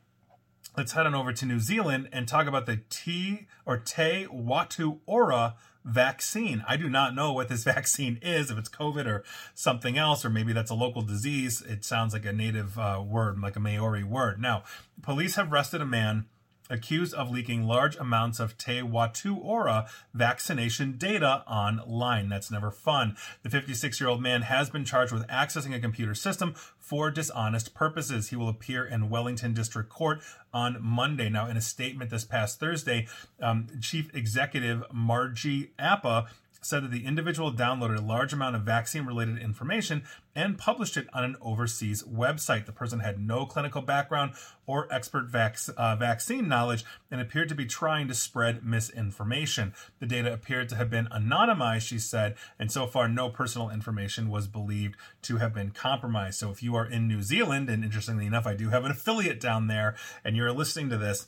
let's 0.77 0.91
head 0.91 1.05
on 1.05 1.15
over 1.15 1.31
to 1.31 1.45
New 1.45 1.59
Zealand 1.59 2.09
and 2.11 2.27
talk 2.27 2.47
about 2.47 2.65
the 2.65 2.81
T 2.89 3.47
or 3.65 3.77
Te 3.77 4.25
Whatu 4.25 4.99
Ora 5.05 5.55
vaccine. 5.83 6.63
I 6.67 6.75
do 6.75 6.89
not 6.89 7.15
know 7.15 7.31
what 7.31 7.47
this 7.47 7.63
vaccine 7.75 8.19
is, 8.21 8.51
if 8.51 8.57
it's 8.57 8.69
COVID 8.69 9.05
or 9.05 9.23
something 9.53 9.97
else, 9.97 10.25
or 10.25 10.29
maybe 10.29 10.53
that's 10.53 10.71
a 10.71 10.75
local 10.75 11.01
disease. 11.01 11.61
It 11.61 11.85
sounds 11.85 12.13
like 12.13 12.25
a 12.25 12.33
native 12.33 12.77
uh, 12.77 13.03
word, 13.05 13.39
like 13.39 13.55
a 13.55 13.59
Maori 13.59 14.03
word. 14.03 14.41
Now, 14.41 14.63
police 15.01 15.35
have 15.35 15.51
arrested 15.51 15.81
a 15.81 15.85
man 15.85 16.25
accused 16.69 17.13
of 17.13 17.31
leaking 17.31 17.63
large 17.63 17.95
amounts 17.97 18.39
of 18.39 18.57
Te 18.57 18.81
Whatu 18.81 19.37
Ora 19.41 19.87
vaccination 20.13 20.97
data 20.97 21.43
online. 21.47 22.29
That's 22.29 22.51
never 22.51 22.71
fun. 22.71 23.15
The 23.43 23.49
56 23.49 23.99
year 23.99 24.09
old 24.09 24.21
man 24.21 24.43
has 24.43 24.69
been 24.69 24.85
charged 24.85 25.11
with 25.11 25.27
accessing 25.27 25.75
a 25.75 25.79
computer 25.79 26.15
system 26.15 26.55
for 26.79 27.09
dishonest 27.09 27.73
purposes. 27.73 28.29
He 28.29 28.35
will 28.35 28.49
appear 28.49 28.85
in 28.85 29.09
Wellington 29.09 29.53
District 29.53 29.89
Court 29.89 30.21
on 30.53 30.77
Monday. 30.79 31.29
Now, 31.29 31.47
in 31.47 31.57
a 31.57 31.61
statement 31.61 32.09
this 32.09 32.23
past 32.23 32.59
Thursday, 32.59 33.07
um, 33.41 33.67
Chief 33.81 34.13
Executive 34.13 34.83
Margie 34.91 35.71
Apa 35.79 36.27
said 36.65 36.83
that 36.83 36.91
the 36.91 37.05
individual 37.05 37.53
downloaded 37.53 37.97
a 37.97 38.01
large 38.01 38.33
amount 38.33 38.55
of 38.55 38.63
vaccine 38.63 39.05
related 39.05 39.37
information 39.37 40.03
and 40.35 40.57
published 40.57 40.97
it 40.97 41.07
on 41.13 41.23
an 41.23 41.35
overseas 41.39 42.03
website. 42.03 42.65
The 42.65 42.71
person 42.71 42.99
had 42.99 43.19
no 43.19 43.45
clinical 43.45 43.81
background 43.81 44.33
or 44.65 44.91
expert 44.91 45.25
vac- 45.25 45.59
uh, 45.77 45.95
vaccine 45.95 46.47
knowledge 46.47 46.83
and 47.11 47.21
appeared 47.21 47.49
to 47.49 47.55
be 47.55 47.65
trying 47.65 48.07
to 48.07 48.13
spread 48.13 48.65
misinformation. 48.65 49.73
The 49.99 50.07
data 50.07 50.33
appeared 50.33 50.69
to 50.69 50.75
have 50.75 50.89
been 50.89 51.07
anonymized, 51.07 51.87
she 51.87 51.99
said, 51.99 52.35
and 52.57 52.71
so 52.71 52.87
far 52.87 53.07
no 53.07 53.29
personal 53.29 53.69
information 53.69 54.29
was 54.29 54.47
believed 54.47 54.95
to 55.21 55.37
have 55.37 55.53
been 55.53 55.69
compromised. 55.69 56.39
So 56.39 56.49
if 56.49 56.63
you 56.63 56.75
are 56.75 56.85
in 56.85 57.07
New 57.07 57.21
Zealand, 57.21 57.69
and 57.69 57.83
interestingly 57.83 58.25
enough, 58.25 58.47
I 58.47 58.55
do 58.55 58.69
have 58.69 58.85
an 58.85 58.91
affiliate 58.91 59.39
down 59.39 59.67
there, 59.67 59.95
and 60.23 60.35
you're 60.35 60.51
listening 60.51 60.89
to 60.89 60.97
this, 60.97 61.27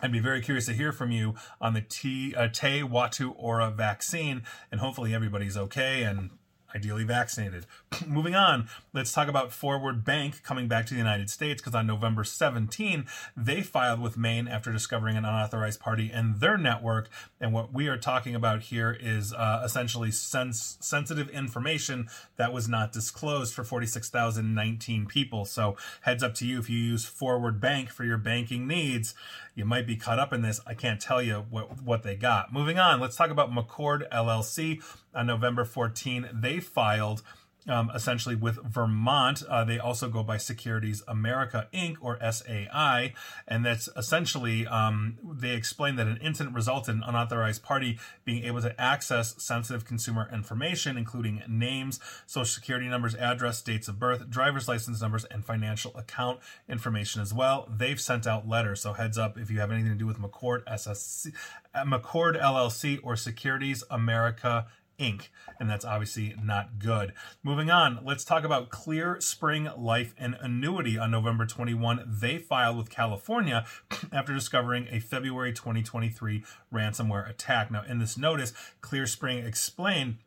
I'd 0.00 0.12
be 0.12 0.20
very 0.20 0.40
curious 0.40 0.66
to 0.66 0.72
hear 0.72 0.92
from 0.92 1.10
you 1.10 1.34
on 1.60 1.74
the 1.74 1.80
T, 1.80 2.34
uh, 2.34 2.48
Te 2.48 2.82
Whatu 2.82 3.32
Ora 3.36 3.70
vaccine, 3.70 4.42
and 4.70 4.80
hopefully 4.80 5.14
everybody's 5.14 5.56
okay. 5.56 6.02
And 6.02 6.30
ideally 6.74 7.04
vaccinated. 7.04 7.66
Moving 8.06 8.34
on, 8.34 8.68
let's 8.92 9.12
talk 9.12 9.28
about 9.28 9.52
Forward 9.52 10.04
Bank 10.04 10.42
coming 10.42 10.68
back 10.68 10.86
to 10.86 10.94
the 10.94 10.98
United 10.98 11.30
States 11.30 11.62
because 11.62 11.74
on 11.74 11.86
November 11.86 12.24
17, 12.24 13.06
they 13.36 13.62
filed 13.62 14.00
with 14.00 14.16
Maine 14.16 14.48
after 14.48 14.72
discovering 14.72 15.16
an 15.16 15.24
unauthorized 15.24 15.80
party 15.80 16.10
in 16.12 16.38
their 16.38 16.56
network. 16.58 17.08
And 17.40 17.52
what 17.52 17.72
we 17.72 17.88
are 17.88 17.96
talking 17.96 18.34
about 18.34 18.62
here 18.62 18.96
is 18.98 19.32
uh, 19.32 19.62
essentially 19.64 20.10
sens- 20.10 20.76
sensitive 20.80 21.28
information 21.30 22.08
that 22.36 22.52
was 22.52 22.68
not 22.68 22.92
disclosed 22.92 23.54
for 23.54 23.64
46,019 23.64 25.06
people. 25.06 25.44
So, 25.44 25.76
heads 26.02 26.22
up 26.22 26.34
to 26.36 26.46
you 26.46 26.58
if 26.58 26.68
you 26.68 26.78
use 26.78 27.04
Forward 27.04 27.60
Bank 27.60 27.90
for 27.90 28.04
your 28.04 28.18
banking 28.18 28.66
needs, 28.66 29.14
you 29.54 29.64
might 29.64 29.86
be 29.86 29.96
caught 29.96 30.18
up 30.18 30.32
in 30.32 30.42
this. 30.42 30.60
I 30.66 30.74
can't 30.74 31.00
tell 31.00 31.22
you 31.22 31.44
what, 31.50 31.82
what 31.82 32.02
they 32.02 32.16
got. 32.16 32.52
Moving 32.52 32.78
on, 32.78 33.00
let's 33.00 33.16
talk 33.16 33.30
about 33.30 33.52
McCord 33.52 34.08
LLC 34.10 34.82
on 35.14 35.26
November 35.26 35.64
14. 35.64 36.28
They 36.32 36.60
filed 36.60 37.22
um, 37.68 37.90
essentially 37.94 38.34
with 38.34 38.62
Vermont. 38.64 39.42
Uh, 39.48 39.64
they 39.64 39.78
also 39.78 40.08
go 40.08 40.22
by 40.22 40.36
Securities 40.36 41.02
America 41.08 41.68
Inc. 41.72 41.96
or 42.00 42.18
SAI, 42.20 43.14
and 43.48 43.64
that's 43.64 43.88
essentially 43.96 44.66
um, 44.66 45.18
they 45.22 45.54
explain 45.54 45.96
that 45.96 46.06
an 46.06 46.18
incident 46.18 46.54
resulted 46.54 46.96
in 46.96 47.02
an 47.02 47.08
unauthorized 47.08 47.62
party 47.62 47.98
being 48.24 48.44
able 48.44 48.60
to 48.62 48.78
access 48.80 49.42
sensitive 49.42 49.84
consumer 49.84 50.28
information, 50.32 50.96
including 50.96 51.42
names, 51.48 52.00
social 52.26 52.44
security 52.44 52.88
numbers, 52.88 53.14
address, 53.14 53.62
dates 53.62 53.88
of 53.88 53.98
birth, 53.98 54.28
driver's 54.28 54.68
license 54.68 55.00
numbers, 55.00 55.24
and 55.26 55.44
financial 55.44 55.96
account 55.96 56.40
information 56.68 57.22
as 57.22 57.32
well. 57.32 57.68
They've 57.74 58.00
sent 58.00 58.26
out 58.26 58.48
letters, 58.48 58.80
so 58.80 58.92
heads 58.92 59.18
up 59.18 59.38
if 59.38 59.50
you 59.50 59.60
have 59.60 59.70
anything 59.70 59.92
to 59.92 59.98
do 59.98 60.06
with 60.06 60.18
McCord 60.18 60.64
SSC, 60.64 61.32
McCord 61.74 62.40
LLC 62.40 63.00
or 63.02 63.16
Securities 63.16 63.82
America 63.90 64.66
Inc. 64.98 65.28
And 65.58 65.68
that's 65.68 65.84
obviously 65.84 66.34
not 66.42 66.78
good. 66.78 67.12
Moving 67.42 67.70
on, 67.70 68.00
let's 68.04 68.24
talk 68.24 68.44
about 68.44 68.70
Clear 68.70 69.20
Spring 69.20 69.68
Life 69.76 70.14
and 70.18 70.36
Annuity 70.40 70.98
on 70.98 71.10
November 71.10 71.46
21. 71.46 72.04
They 72.06 72.38
filed 72.38 72.76
with 72.76 72.90
California 72.90 73.66
after 74.12 74.32
discovering 74.32 74.88
a 74.90 75.00
February 75.00 75.52
2023 75.52 76.44
ransomware 76.72 77.28
attack. 77.28 77.70
Now, 77.70 77.84
in 77.88 77.98
this 77.98 78.16
notice, 78.16 78.52
Clear 78.80 79.06
Spring 79.06 79.38
explained 79.38 80.18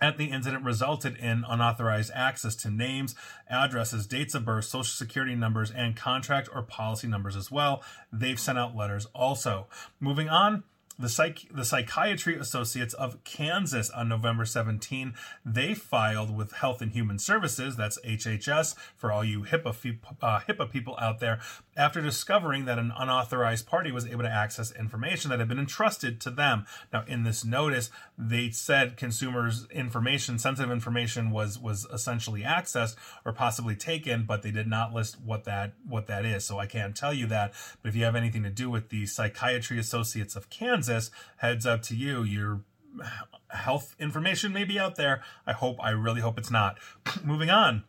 at 0.00 0.18
the 0.18 0.26
incident 0.26 0.64
resulted 0.64 1.16
in 1.16 1.44
unauthorized 1.48 2.10
access 2.14 2.54
to 2.56 2.70
names, 2.70 3.14
addresses, 3.48 4.06
dates 4.06 4.34
of 4.34 4.44
birth, 4.44 4.66
social 4.66 4.84
security 4.84 5.34
numbers, 5.34 5.70
and 5.70 5.96
contract 5.96 6.48
or 6.52 6.62
policy 6.62 7.06
numbers 7.06 7.36
as 7.36 7.50
well. 7.50 7.82
They've 8.12 8.38
sent 8.38 8.58
out 8.58 8.76
letters 8.76 9.06
also. 9.14 9.68
Moving 9.98 10.28
on, 10.28 10.64
the, 10.98 11.08
Psych- 11.08 11.48
the 11.50 11.64
Psychiatry 11.64 12.38
Associates 12.38 12.94
of 12.94 13.22
Kansas 13.24 13.90
on 13.90 14.08
November 14.08 14.44
17, 14.44 15.14
they 15.44 15.74
filed 15.74 16.34
with 16.34 16.52
Health 16.52 16.80
and 16.80 16.92
Human 16.92 17.18
Services, 17.18 17.76
that's 17.76 17.98
HHS 18.00 18.74
for 18.96 19.12
all 19.12 19.24
you 19.24 19.42
HIPAA, 19.42 19.98
uh, 20.22 20.40
HIPAA 20.40 20.70
people 20.70 20.96
out 21.00 21.20
there, 21.20 21.40
after 21.76 22.00
discovering 22.00 22.64
that 22.64 22.78
an 22.78 22.92
unauthorized 22.96 23.66
party 23.66 23.92
was 23.92 24.06
able 24.06 24.22
to 24.22 24.30
access 24.30 24.72
information 24.72 25.30
that 25.30 25.38
had 25.38 25.48
been 25.48 25.58
entrusted 25.58 26.20
to 26.22 26.30
them. 26.30 26.64
Now, 26.92 27.04
in 27.06 27.24
this 27.24 27.44
notice, 27.44 27.90
they 28.16 28.50
said 28.50 28.96
consumers' 28.96 29.66
information, 29.70 30.38
sensitive 30.38 30.70
information, 30.70 31.30
was 31.30 31.58
was 31.58 31.86
essentially 31.92 32.42
accessed 32.42 32.96
or 33.24 33.32
possibly 33.32 33.76
taken, 33.76 34.24
but 34.24 34.42
they 34.42 34.50
did 34.50 34.66
not 34.66 34.94
list 34.94 35.20
what 35.20 35.44
that 35.44 35.74
what 35.86 36.06
that 36.06 36.24
is. 36.24 36.44
So 36.44 36.58
I 36.58 36.66
can't 36.66 36.96
tell 36.96 37.12
you 37.12 37.26
that. 37.26 37.52
But 37.82 37.90
if 37.90 37.96
you 37.96 38.04
have 38.04 38.16
anything 38.16 38.42
to 38.42 38.50
do 38.50 38.70
with 38.70 38.88
the 38.88 39.06
Psychiatry 39.06 39.78
Associates 39.78 40.36
of 40.36 40.48
Kansas, 40.48 40.85
heads 40.88 41.66
up 41.66 41.82
to 41.82 41.96
you. 41.96 42.22
Your 42.22 42.62
health 43.48 43.94
information 43.98 44.52
may 44.52 44.64
be 44.64 44.78
out 44.78 44.96
there. 44.96 45.22
I 45.46 45.52
hope. 45.52 45.78
I 45.82 45.90
really 45.90 46.20
hope 46.20 46.38
it's 46.38 46.50
not. 46.50 46.78
Moving 47.24 47.50
on. 47.50 47.84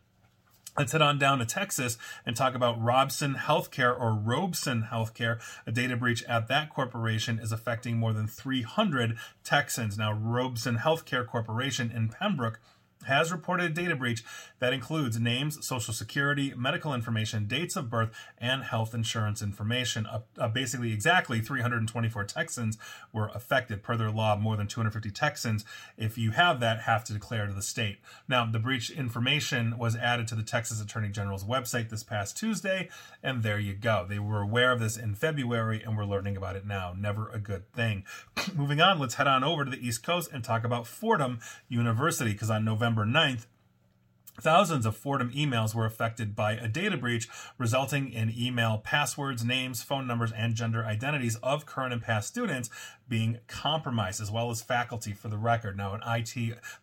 Let's 0.77 0.91
head 0.91 1.01
on 1.01 1.17
down 1.17 1.39
to 1.39 1.45
Texas 1.45 1.97
and 2.23 2.35
talk 2.35 2.53
about 2.53 2.79
Robson 2.79 3.33
Healthcare 3.33 3.99
or 3.99 4.13
Robson 4.13 4.89
Healthcare. 4.91 5.39
A 5.65 5.71
data 5.71 5.97
breach 5.97 6.23
at 6.25 6.47
that 6.49 6.69
corporation 6.69 7.39
is 7.39 7.51
affecting 7.51 7.97
more 7.97 8.13
than 8.13 8.27
300 8.27 9.17
Texans. 9.43 9.97
Now, 9.97 10.13
Robson 10.13 10.77
Healthcare 10.77 11.25
Corporation 11.25 11.91
in 11.91 12.09
Pembroke 12.09 12.59
has 13.05 13.31
reported 13.31 13.71
a 13.71 13.73
data 13.73 13.95
breach 13.95 14.23
that 14.59 14.73
includes 14.73 15.19
names, 15.19 15.65
social 15.65 15.93
security, 15.93 16.53
medical 16.55 16.93
information, 16.93 17.47
dates 17.47 17.75
of 17.75 17.89
birth, 17.89 18.09
and 18.37 18.63
health 18.63 18.93
insurance 18.93 19.41
information. 19.41 20.05
Uh, 20.05 20.21
uh, 20.37 20.47
basically, 20.47 20.91
exactly 20.91 21.39
324 21.39 22.23
Texans 22.25 22.77
were 23.13 23.29
affected. 23.33 23.83
Per 23.83 23.95
their 23.95 24.11
law, 24.11 24.35
more 24.35 24.57
than 24.57 24.67
250 24.67 25.11
Texans, 25.11 25.63
if 25.97 26.17
you 26.17 26.31
have 26.31 26.59
that, 26.59 26.81
have 26.81 27.03
to 27.05 27.13
declare 27.13 27.47
to 27.47 27.53
the 27.53 27.61
state. 27.61 27.99
Now, 28.27 28.45
the 28.45 28.59
breach 28.59 28.89
information 28.89 29.77
was 29.77 29.95
added 29.95 30.27
to 30.29 30.35
the 30.35 30.43
Texas 30.43 30.81
Attorney 30.81 31.09
General's 31.09 31.43
website 31.43 31.89
this 31.89 32.03
past 32.03 32.37
Tuesday, 32.37 32.89
and 33.21 33.43
there 33.43 33.59
you 33.59 33.73
go. 33.73 34.05
They 34.07 34.19
were 34.19 34.41
aware 34.41 34.71
of 34.71 34.79
this 34.79 34.97
in 34.97 35.15
February, 35.15 35.81
and 35.83 35.95
we're 35.97 36.05
learning 36.05 36.35
about 36.35 36.55
it 36.55 36.65
now. 36.65 36.93
Never 36.97 37.29
a 37.29 37.39
good 37.39 37.71
thing. 37.73 38.03
Moving 38.55 38.81
on, 38.81 38.99
let's 38.99 39.15
head 39.15 39.27
on 39.27 39.43
over 39.43 39.65
to 39.65 39.71
the 39.71 39.85
East 39.85 40.03
Coast 40.03 40.31
and 40.33 40.43
talk 40.43 40.63
about 40.63 40.87
Fordham 40.87 41.39
University, 41.69 42.31
because 42.31 42.49
on 42.49 42.65
November 42.65 42.96
November 43.05 43.19
9th, 43.19 43.45
Thousands 44.39 44.85
of 44.85 44.95
Fordham 44.95 45.31
emails 45.31 45.73
were 45.73 45.87
affected 45.87 46.35
by 46.35 46.51
a 46.51 46.67
data 46.67 46.95
breach, 46.95 47.27
resulting 47.57 48.13
in 48.13 48.31
email 48.37 48.77
passwords, 48.77 49.43
names, 49.43 49.81
phone 49.81 50.05
numbers, 50.05 50.31
and 50.31 50.53
gender 50.53 50.85
identities 50.85 51.37
of 51.37 51.65
current 51.65 51.91
and 51.91 52.03
past 52.03 52.27
students 52.27 52.69
being 53.09 53.39
compromised, 53.47 54.21
as 54.21 54.29
well 54.29 54.51
as 54.51 54.61
faculty 54.61 55.11
for 55.11 55.27
the 55.27 55.39
record. 55.39 55.75
Now, 55.75 55.95
an 55.95 56.01
IT, 56.05 56.35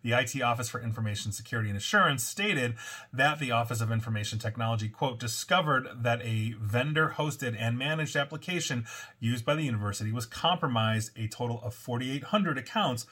the 0.02 0.12
IT 0.14 0.42
Office 0.42 0.68
for 0.68 0.80
Information 0.80 1.30
Security 1.30 1.68
and 1.68 1.78
Assurance 1.78 2.24
stated 2.24 2.74
that 3.12 3.38
the 3.38 3.52
Office 3.52 3.80
of 3.80 3.92
Information 3.92 4.40
Technology, 4.40 4.88
quote, 4.88 5.20
discovered 5.20 5.86
that 5.94 6.22
a 6.22 6.56
vendor 6.60 7.14
hosted 7.18 7.54
and 7.56 7.78
managed 7.78 8.16
application 8.16 8.84
used 9.20 9.44
by 9.44 9.54
the 9.54 9.62
university 9.62 10.10
was 10.10 10.26
compromised. 10.26 11.12
A 11.16 11.28
total 11.28 11.60
of 11.62 11.72
4,800 11.72 12.58
accounts 12.58 13.06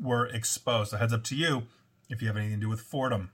were 0.00 0.26
exposed. 0.26 0.92
So, 0.92 0.98
heads 0.98 1.12
up 1.12 1.24
to 1.24 1.34
you 1.34 1.66
if 2.08 2.20
you 2.20 2.28
have 2.28 2.36
anything 2.36 2.56
to 2.56 2.66
do 2.66 2.68
with 2.68 2.80
Fordham. 2.80 3.30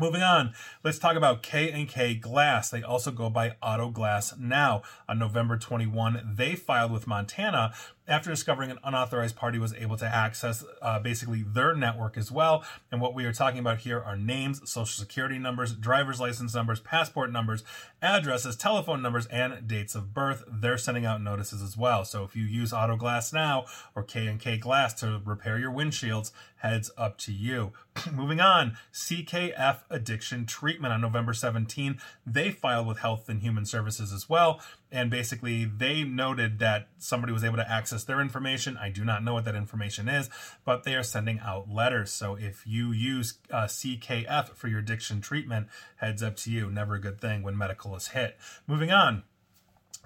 Moving 0.00 0.22
on, 0.22 0.54
let's 0.82 0.98
talk 0.98 1.16
about 1.16 1.44
K 1.44 1.70
and 1.70 1.88
K 1.88 2.16
Glass. 2.16 2.68
They 2.68 2.82
also 2.82 3.12
go 3.12 3.30
by 3.30 3.54
Auto 3.62 3.90
Glass 3.90 4.34
now. 4.36 4.82
On 5.08 5.20
November 5.20 5.56
21, 5.56 6.34
they 6.34 6.56
filed 6.56 6.90
with 6.90 7.06
Montana 7.06 7.72
after 8.06 8.30
discovering 8.30 8.70
an 8.70 8.78
unauthorized 8.84 9.36
party 9.36 9.58
was 9.58 9.72
able 9.74 9.96
to 9.96 10.06
access 10.06 10.64
uh, 10.82 10.98
basically 10.98 11.42
their 11.42 11.74
network 11.74 12.16
as 12.16 12.30
well. 12.30 12.64
And 12.92 13.00
what 13.00 13.14
we 13.14 13.24
are 13.24 13.32
talking 13.32 13.60
about 13.60 13.78
here 13.78 14.00
are 14.00 14.16
names, 14.16 14.60
social 14.70 15.02
security 15.02 15.38
numbers, 15.38 15.72
driver's 15.72 16.20
license 16.20 16.54
numbers, 16.54 16.80
passport 16.80 17.32
numbers, 17.32 17.64
addresses, 18.02 18.56
telephone 18.56 19.00
numbers, 19.00 19.26
and 19.26 19.66
dates 19.66 19.94
of 19.94 20.12
birth. 20.12 20.44
They're 20.46 20.78
sending 20.78 21.06
out 21.06 21.22
notices 21.22 21.62
as 21.62 21.76
well. 21.76 22.04
So 22.04 22.24
if 22.24 22.36
you 22.36 22.44
use 22.44 22.72
Auto 22.72 22.96
Glass 22.96 23.32
now 23.32 23.64
or 23.94 24.02
K 24.02 24.26
and 24.26 24.38
K 24.40 24.58
Glass 24.58 24.92
to 24.94 25.22
repair 25.24 25.58
your 25.58 25.72
windshields, 25.72 26.30
heads 26.56 26.90
up 26.96 27.18
to 27.18 27.32
you. 27.32 27.72
Moving 28.12 28.40
on, 28.40 28.76
CKF 28.92 29.80
Addiction 29.90 30.46
Treatment 30.46 30.92
on 30.92 31.00
November 31.00 31.32
17, 31.32 31.98
they 32.26 32.50
filed 32.50 32.86
with 32.86 32.98
Health 32.98 33.28
and 33.28 33.42
Human 33.42 33.66
Services 33.66 34.12
as 34.12 34.28
well 34.28 34.60
and 34.94 35.10
basically 35.10 35.64
they 35.64 36.04
noted 36.04 36.60
that 36.60 36.88
somebody 36.98 37.32
was 37.32 37.42
able 37.42 37.56
to 37.56 37.70
access 37.70 38.04
their 38.04 38.20
information. 38.20 38.76
I 38.76 38.90
do 38.90 39.04
not 39.04 39.24
know 39.24 39.34
what 39.34 39.44
that 39.44 39.56
information 39.56 40.08
is, 40.08 40.30
but 40.64 40.84
they 40.84 40.94
are 40.94 41.02
sending 41.02 41.40
out 41.40 41.68
letters. 41.68 42.12
So 42.12 42.36
if 42.36 42.64
you 42.64 42.92
use 42.92 43.38
uh, 43.50 43.64
CKF 43.64 44.50
for 44.54 44.68
your 44.68 44.78
addiction 44.78 45.20
treatment, 45.20 45.66
heads 45.96 46.22
up 46.22 46.36
to 46.36 46.50
you. 46.50 46.70
Never 46.70 46.94
a 46.94 47.00
good 47.00 47.20
thing 47.20 47.42
when 47.42 47.58
medical 47.58 47.96
is 47.96 48.08
hit. 48.08 48.38
Moving 48.68 48.92
on. 48.92 49.24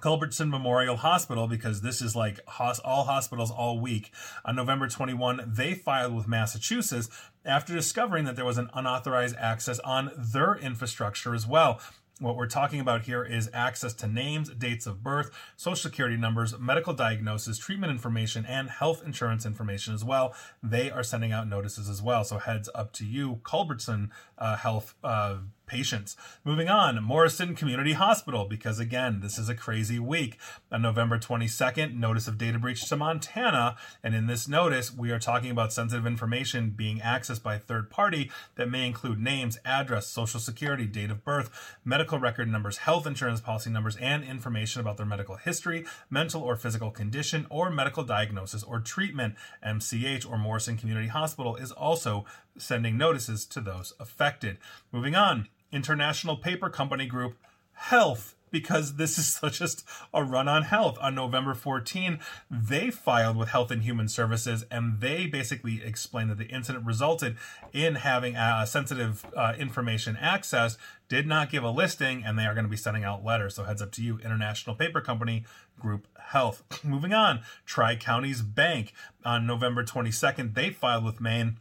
Culbertson 0.00 0.48
Memorial 0.48 0.96
Hospital, 0.96 1.48
because 1.48 1.80
this 1.80 2.00
is 2.00 2.14
like 2.14 2.38
all 2.84 3.04
hospitals 3.04 3.50
all 3.50 3.80
week. 3.80 4.12
On 4.44 4.54
November 4.54 4.88
21, 4.88 5.42
they 5.46 5.74
filed 5.74 6.14
with 6.14 6.28
Massachusetts 6.28 7.08
after 7.44 7.74
discovering 7.74 8.24
that 8.24 8.36
there 8.36 8.44
was 8.44 8.58
an 8.58 8.70
unauthorized 8.74 9.36
access 9.36 9.80
on 9.80 10.12
their 10.16 10.54
infrastructure 10.54 11.34
as 11.34 11.46
well. 11.46 11.80
What 12.20 12.36
we're 12.36 12.48
talking 12.48 12.80
about 12.80 13.02
here 13.02 13.22
is 13.22 13.48
access 13.54 13.94
to 13.94 14.08
names, 14.08 14.50
dates 14.50 14.86
of 14.86 15.04
birth, 15.04 15.30
social 15.56 15.90
security 15.90 16.16
numbers, 16.16 16.58
medical 16.58 16.92
diagnosis, 16.92 17.58
treatment 17.58 17.92
information, 17.92 18.44
and 18.44 18.68
health 18.68 19.02
insurance 19.04 19.46
information 19.46 19.94
as 19.94 20.04
well. 20.04 20.34
They 20.60 20.90
are 20.90 21.04
sending 21.04 21.30
out 21.30 21.46
notices 21.46 21.88
as 21.88 22.02
well. 22.02 22.24
So 22.24 22.38
heads 22.38 22.68
up 22.74 22.92
to 22.94 23.06
you, 23.06 23.40
Culbertson 23.44 24.10
uh, 24.36 24.56
Health 24.56 24.96
uh, 25.04 25.36
patients. 25.68 26.16
Moving 26.44 26.68
on, 26.68 27.02
Morrison 27.02 27.54
Community 27.54 27.92
Hospital, 27.92 28.46
because 28.46 28.80
again, 28.80 29.20
this 29.20 29.38
is 29.38 29.48
a 29.48 29.54
crazy 29.54 29.98
week. 29.98 30.38
On 30.72 30.82
November 30.82 31.18
22nd, 31.18 31.94
notice 31.94 32.26
of 32.26 32.38
data 32.38 32.58
breach 32.58 32.88
to 32.88 32.96
Montana. 32.96 33.76
And 34.02 34.14
in 34.14 34.26
this 34.26 34.48
notice, 34.48 34.92
we 34.92 35.10
are 35.10 35.18
talking 35.18 35.50
about 35.50 35.72
sensitive 35.72 36.06
information 36.06 36.70
being 36.70 36.98
accessed 36.98 37.42
by 37.42 37.56
a 37.56 37.60
third 37.60 37.90
party 37.90 38.30
that 38.56 38.70
may 38.70 38.86
include 38.86 39.20
names, 39.20 39.58
address, 39.64 40.06
social 40.06 40.40
security, 40.40 40.86
date 40.86 41.10
of 41.10 41.24
birth, 41.24 41.76
medical 41.84 42.18
record 42.18 42.48
numbers, 42.48 42.78
health 42.78 43.06
insurance 43.06 43.40
policy 43.40 43.70
numbers, 43.70 43.96
and 43.96 44.24
information 44.24 44.80
about 44.80 44.96
their 44.96 45.06
medical 45.06 45.36
history, 45.36 45.84
mental 46.10 46.42
or 46.42 46.56
physical 46.56 46.90
condition, 46.90 47.46
or 47.50 47.70
medical 47.70 48.02
diagnosis 48.02 48.62
or 48.62 48.80
treatment. 48.80 49.34
MCH 49.64 50.28
or 50.28 50.38
Morrison 50.38 50.76
Community 50.76 51.08
Hospital 51.08 51.56
is 51.56 51.70
also 51.70 52.24
sending 52.56 52.96
notices 52.96 53.46
to 53.46 53.60
those 53.60 53.92
affected. 54.00 54.58
Moving 54.92 55.14
on, 55.14 55.48
International 55.72 56.36
Paper 56.36 56.70
Company 56.70 57.06
Group 57.06 57.36
Health 57.72 58.34
because 58.50 58.96
this 58.96 59.18
is 59.18 59.40
just 59.56 59.86
a 60.12 60.24
run 60.24 60.48
on 60.48 60.62
health. 60.62 60.98
On 61.00 61.14
November 61.14 61.54
14, 61.54 62.18
they 62.50 62.90
filed 62.90 63.36
with 63.36 63.50
Health 63.50 63.70
and 63.70 63.82
Human 63.82 64.08
Services 64.08 64.64
and 64.70 65.00
they 65.00 65.26
basically 65.26 65.82
explained 65.84 66.30
that 66.30 66.38
the 66.38 66.46
incident 66.46 66.86
resulted 66.86 67.36
in 67.72 67.96
having 67.96 68.36
uh, 68.36 68.64
sensitive 68.64 69.26
uh, 69.36 69.54
information 69.58 70.16
access, 70.16 70.78
did 71.08 71.26
not 71.26 71.50
give 71.50 71.64
a 71.64 71.70
listing, 71.70 72.22
and 72.24 72.38
they 72.38 72.44
are 72.44 72.54
going 72.54 72.64
to 72.64 72.70
be 72.70 72.76
sending 72.76 73.04
out 73.04 73.24
letters. 73.24 73.54
So, 73.54 73.64
heads 73.64 73.80
up 73.80 73.92
to 73.92 74.02
you, 74.02 74.18
International 74.18 74.76
Paper 74.76 75.00
Company 75.00 75.44
Group 75.78 76.06
Health. 76.18 76.62
Moving 76.84 77.14
on, 77.14 77.40
Tri 77.64 77.96
Counties 77.96 78.42
Bank 78.42 78.92
on 79.24 79.46
November 79.46 79.84
22nd, 79.84 80.54
they 80.54 80.70
filed 80.70 81.04
with 81.04 81.20
Maine 81.20 81.58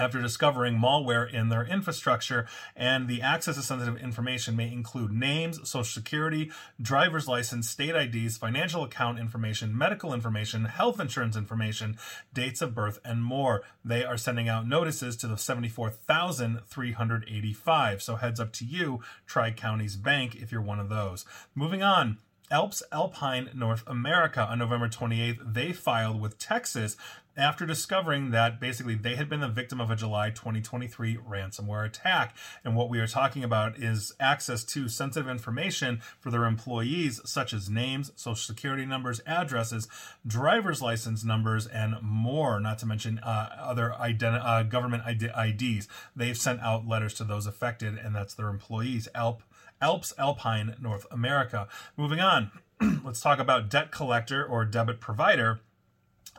after 0.00 0.20
discovering 0.20 0.78
malware 0.78 1.32
in 1.32 1.48
their 1.48 1.64
infrastructure, 1.64 2.46
and 2.76 3.08
the 3.08 3.22
access 3.22 3.56
to 3.56 3.62
sensitive 3.62 3.96
information 3.98 4.54
may 4.56 4.70
include 4.72 5.12
names, 5.12 5.58
social 5.68 5.84
security, 5.84 6.50
driver's 6.80 7.28
license, 7.28 7.68
state 7.68 7.94
IDs, 7.94 8.36
financial 8.36 8.84
account 8.84 9.18
information, 9.18 9.76
medical 9.76 10.14
information, 10.14 10.66
health 10.66 11.00
insurance 11.00 11.36
information, 11.36 11.96
dates 12.32 12.62
of 12.62 12.74
birth, 12.74 12.98
and 13.04 13.24
more. 13.24 13.62
They 13.84 14.04
are 14.04 14.16
sending 14.16 14.48
out 14.48 14.66
notices 14.66 15.16
to 15.18 15.26
the 15.26 15.38
74,385. 15.38 18.02
So 18.02 18.16
heads 18.16 18.40
up 18.40 18.52
to 18.54 18.64
you, 18.64 19.00
Tri 19.26 19.52
Counties 19.52 19.96
Bank, 19.96 20.34
if 20.36 20.50
you're 20.52 20.62
one 20.62 20.80
of 20.80 20.88
those. 20.88 21.26
Moving 21.54 21.82
on. 21.82 22.18
Alps 22.50 22.82
Alpine 22.90 23.50
North 23.54 23.84
America 23.86 24.40
on 24.40 24.58
November 24.58 24.88
28th, 24.88 25.52
they 25.52 25.70
filed 25.72 26.18
with 26.18 26.38
Texas 26.38 26.96
after 27.38 27.64
discovering 27.64 28.32
that 28.32 28.60
basically 28.60 28.96
they 28.96 29.14
had 29.14 29.28
been 29.28 29.40
the 29.40 29.48
victim 29.48 29.80
of 29.80 29.90
a 29.90 29.96
July 29.96 30.30
2023 30.30 31.16
ransomware 31.16 31.86
attack. 31.86 32.36
And 32.64 32.74
what 32.74 32.90
we 32.90 32.98
are 32.98 33.06
talking 33.06 33.44
about 33.44 33.78
is 33.78 34.12
access 34.18 34.64
to 34.64 34.88
sensitive 34.88 35.28
information 35.28 36.02
for 36.18 36.30
their 36.30 36.44
employees, 36.44 37.20
such 37.24 37.54
as 37.54 37.70
names, 37.70 38.10
social 38.16 38.54
security 38.54 38.84
numbers, 38.84 39.20
addresses, 39.26 39.88
driver's 40.26 40.82
license 40.82 41.24
numbers, 41.24 41.66
and 41.66 41.94
more, 42.02 42.58
not 42.58 42.78
to 42.78 42.86
mention 42.86 43.20
uh, 43.20 43.56
other 43.60 43.94
uh, 43.94 44.62
government 44.64 45.04
IDs. 45.06 45.88
They've 46.16 46.36
sent 46.36 46.60
out 46.60 46.88
letters 46.88 47.14
to 47.14 47.24
those 47.24 47.46
affected, 47.46 47.96
and 47.96 48.14
that's 48.14 48.34
their 48.34 48.48
employees. 48.48 49.08
Alp 49.14 49.42
Alps 49.80 50.12
Alpine 50.18 50.74
North 50.80 51.06
America. 51.10 51.68
Moving 51.96 52.18
on, 52.18 52.50
let's 53.04 53.20
talk 53.20 53.38
about 53.38 53.70
debt 53.70 53.92
collector 53.92 54.44
or 54.44 54.64
debit 54.64 55.00
provider. 55.00 55.60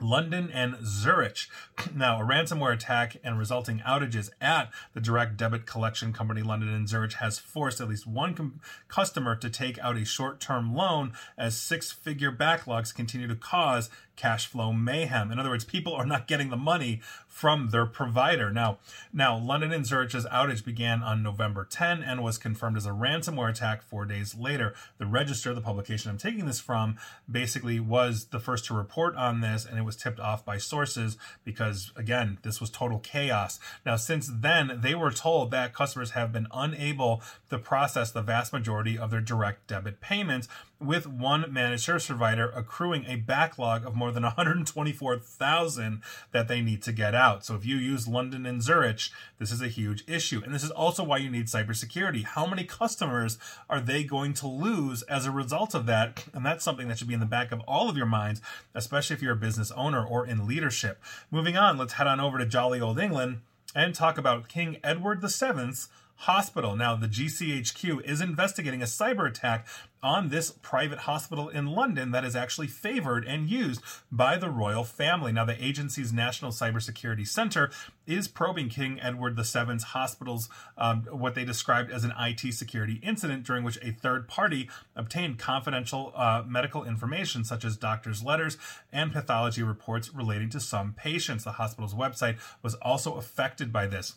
London 0.01 0.49
and 0.51 0.77
Zurich. 0.85 1.47
Now, 1.95 2.21
a 2.21 2.25
ransomware 2.25 2.73
attack 2.73 3.17
and 3.23 3.37
resulting 3.37 3.79
outages 3.79 4.29
at 4.39 4.69
the 4.93 5.01
direct 5.01 5.37
debit 5.37 5.65
collection 5.65 6.13
company 6.13 6.41
London 6.41 6.69
and 6.69 6.87
Zurich 6.87 7.13
has 7.13 7.39
forced 7.39 7.81
at 7.81 7.89
least 7.89 8.05
one 8.07 8.33
com- 8.33 8.59
customer 8.87 9.35
to 9.35 9.49
take 9.49 9.79
out 9.79 9.97
a 9.97 10.05
short 10.05 10.39
term 10.39 10.75
loan 10.75 11.13
as 11.37 11.57
six 11.57 11.91
figure 11.91 12.31
backlogs 12.31 12.93
continue 12.93 13.27
to 13.27 13.35
cause 13.35 13.89
cash 14.19 14.47
flow 14.47 14.73
mayhem. 14.73 15.31
In 15.31 15.39
other 15.39 15.49
words, 15.49 15.63
people 15.63 15.93
are 15.93 16.05
not 16.05 16.27
getting 16.27 16.49
the 16.49 16.57
money 16.57 16.99
from 17.25 17.69
their 17.69 17.85
provider. 17.85 18.51
Now, 18.51 18.79
now 19.13 19.37
London 19.37 19.71
and 19.71 19.85
Zurich's 19.85 20.25
outage 20.25 20.65
began 20.65 21.01
on 21.01 21.23
November 21.23 21.65
10 21.69 22.03
and 22.03 22.21
was 22.21 22.37
confirmed 22.37 22.75
as 22.75 22.85
a 22.85 22.89
ransomware 22.89 23.49
attack 23.49 23.81
4 23.81 24.05
days 24.05 24.35
later. 24.35 24.75
The 24.97 25.05
Register, 25.05 25.53
the 25.53 25.61
publication 25.61 26.11
I'm 26.11 26.17
taking 26.17 26.45
this 26.45 26.59
from, 26.59 26.97
basically 27.31 27.79
was 27.79 28.25
the 28.25 28.41
first 28.41 28.65
to 28.65 28.73
report 28.73 29.15
on 29.15 29.39
this 29.39 29.65
and 29.65 29.79
it 29.79 29.85
was 29.85 29.95
tipped 29.95 30.19
off 30.19 30.43
by 30.43 30.57
sources 30.57 31.17
because 31.45 31.93
again, 31.95 32.39
this 32.41 32.59
was 32.59 32.69
total 32.69 32.99
chaos. 32.99 33.57
Now, 33.85 33.95
since 33.95 34.29
then, 34.29 34.79
they 34.81 34.95
were 34.95 35.11
told 35.11 35.51
that 35.51 35.73
customers 35.73 36.11
have 36.11 36.33
been 36.33 36.47
unable 36.53 37.21
to 37.49 37.57
process 37.57 38.11
the 38.11 38.21
vast 38.21 38.51
majority 38.51 38.97
of 38.97 39.11
their 39.11 39.21
direct 39.21 39.67
debit 39.67 40.01
payments 40.01 40.49
with 40.79 41.05
one 41.05 41.51
managed 41.51 41.83
service 41.83 42.07
provider 42.07 42.49
accruing 42.55 43.05
a 43.05 43.17
backlog 43.17 43.85
of 43.85 43.95
more 43.95 44.11
than 44.11 44.23
124,000 44.23 46.01
that 46.31 46.47
they 46.47 46.61
need 46.61 46.81
to 46.83 46.93
get 46.93 47.13
out. 47.13 47.45
So 47.45 47.55
if 47.55 47.65
you 47.65 47.75
use 47.75 48.07
London 48.07 48.45
and 48.45 48.63
Zurich, 48.63 49.01
this 49.39 49.51
is 49.51 49.61
a 49.61 49.67
huge 49.67 50.05
issue. 50.07 50.41
And 50.43 50.53
this 50.53 50.63
is 50.63 50.71
also 50.71 51.03
why 51.03 51.17
you 51.17 51.29
need 51.29 51.47
cybersecurity. 51.47 52.23
How 52.23 52.45
many 52.45 52.63
customers 52.63 53.37
are 53.69 53.81
they 53.81 54.05
going 54.05 54.33
to 54.35 54.47
lose 54.47 55.01
as 55.03 55.25
a 55.25 55.31
result 55.31 55.75
of 55.75 55.85
that? 55.87 56.25
And 56.33 56.45
that's 56.45 56.63
something 56.63 56.87
that 56.87 56.97
should 56.97 57.09
be 57.09 57.13
in 57.13 57.19
the 57.19 57.25
back 57.25 57.51
of 57.51 57.59
all 57.61 57.89
of 57.89 57.97
your 57.97 58.05
minds, 58.05 58.41
especially 58.73 59.15
if 59.15 59.21
you're 59.21 59.33
a 59.33 59.37
business 59.37 59.71
owner 59.71 60.05
or 60.05 60.25
in 60.25 60.47
leadership. 60.47 61.01
Moving 61.29 61.57
on, 61.57 61.77
let's 61.77 61.93
head 61.93 62.07
on 62.07 62.21
over 62.21 62.37
to 62.37 62.45
jolly 62.45 62.79
old 62.79 62.99
England 62.99 63.41
and 63.75 63.93
talk 63.93 64.17
about 64.17 64.47
King 64.47 64.77
Edward 64.83 65.21
VII's 65.21 65.89
hospital. 66.19 66.75
Now, 66.75 66.95
the 66.97 67.07
GCHQ 67.07 68.03
is 68.03 68.19
investigating 68.19 68.81
a 68.81 68.85
cyber 68.85 69.25
attack 69.25 69.65
on 70.03 70.27
this 70.27 70.51
private 70.51 70.99
hospital 70.99 71.47
in 71.47 71.67
London 71.67 72.11
that 72.11 72.25
is 72.25 72.35
actually 72.35 72.67
favored 72.67 73.25
and 73.25 73.49
used 73.49 73.81
by 74.11 74.37
the 74.37 74.49
royal 74.49 74.83
family. 74.83 75.31
Now, 75.31 75.45
the 75.45 75.63
agency's 75.63 76.11
National 76.11 76.51
Cybersecurity 76.51 77.25
Center 77.25 77.71
is 78.05 78.27
probing 78.27 78.67
King 78.67 78.99
Edward 79.01 79.37
VII's 79.37 79.83
hospital's 79.83 80.49
um, 80.77 81.03
what 81.09 81.35
they 81.35 81.45
described 81.45 81.89
as 81.89 82.03
an 82.03 82.13
IT 82.19 82.53
security 82.53 82.99
incident 83.01 83.45
during 83.45 83.63
which 83.63 83.79
a 83.81 83.91
third 83.91 84.27
party 84.27 84.69
obtained 84.97 85.39
confidential 85.39 86.11
uh, 86.17 86.43
medical 86.45 86.83
information 86.83 87.45
such 87.45 87.63
as 87.63 87.77
doctors' 87.77 88.23
letters 88.23 88.57
and 88.91 89.13
pathology 89.13 89.63
reports 89.63 90.13
relating 90.13 90.49
to 90.49 90.59
some 90.59 90.91
patients. 90.91 91.45
The 91.45 91.53
hospital's 91.53 91.93
website 91.93 92.37
was 92.61 92.75
also 92.75 93.15
affected 93.15 93.71
by 93.71 93.87
this. 93.87 94.15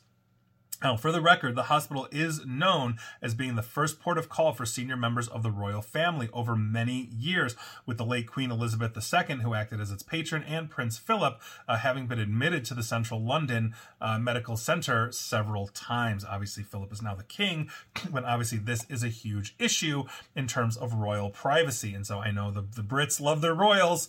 Now, 0.83 0.97
for 0.97 1.13
the 1.13 1.21
record, 1.21 1.55
the 1.55 1.65
hospital 1.65 2.09
is 2.11 2.45
known 2.45 2.97
as 3.21 3.35
being 3.35 3.55
the 3.55 3.63
first 3.63 4.01
port 4.01 4.19
of 4.19 4.29
call 4.29 4.53
for 4.53 4.67
senior 4.67 4.97
members 4.97 5.29
of 5.29 5.45
the 5.45 5.51
royal 5.51 5.81
family 5.81 6.29
over 6.33 6.57
many 6.57 7.09
years, 7.17 7.55
with 7.87 7.99
the 7.99 8.05
late 8.05 8.27
Queen 8.27 8.51
Elizabeth 8.51 8.97
II, 8.97 9.37
who 9.37 9.55
acted 9.55 9.81
as 9.81 9.93
its 9.93 10.03
patron, 10.03 10.43
and 10.43 10.71
Prince 10.71 10.99
Philip 10.99 11.41
uh, 11.69 11.77
having 11.77 12.09
been 12.09 12.19
admitted 12.19 12.65
to 12.65 12.75
the 12.75 12.83
Central 12.83 13.23
London 13.23 13.75
uh, 14.01 14.19
Medical 14.19 14.57
Center 14.57 15.13
several 15.13 15.69
times. 15.69 16.25
Obviously, 16.25 16.65
Philip 16.65 16.93
is 16.93 17.01
now 17.01 17.15
the 17.15 17.23
king, 17.23 17.71
but 18.11 18.25
obviously, 18.25 18.59
this 18.59 18.85
is 18.89 19.05
a 19.05 19.09
huge 19.09 19.55
issue 19.61 20.03
in 20.35 20.49
terms 20.49 20.77
of 20.77 20.95
royal 20.95 21.31
privacy. 21.31 21.95
And 21.95 22.05
so 22.05 22.19
I 22.19 22.33
know 22.33 22.51
the, 22.51 22.63
the 22.63 22.83
Brits 22.83 23.21
love 23.21 23.41
their 23.41 23.55
royals 23.55 24.09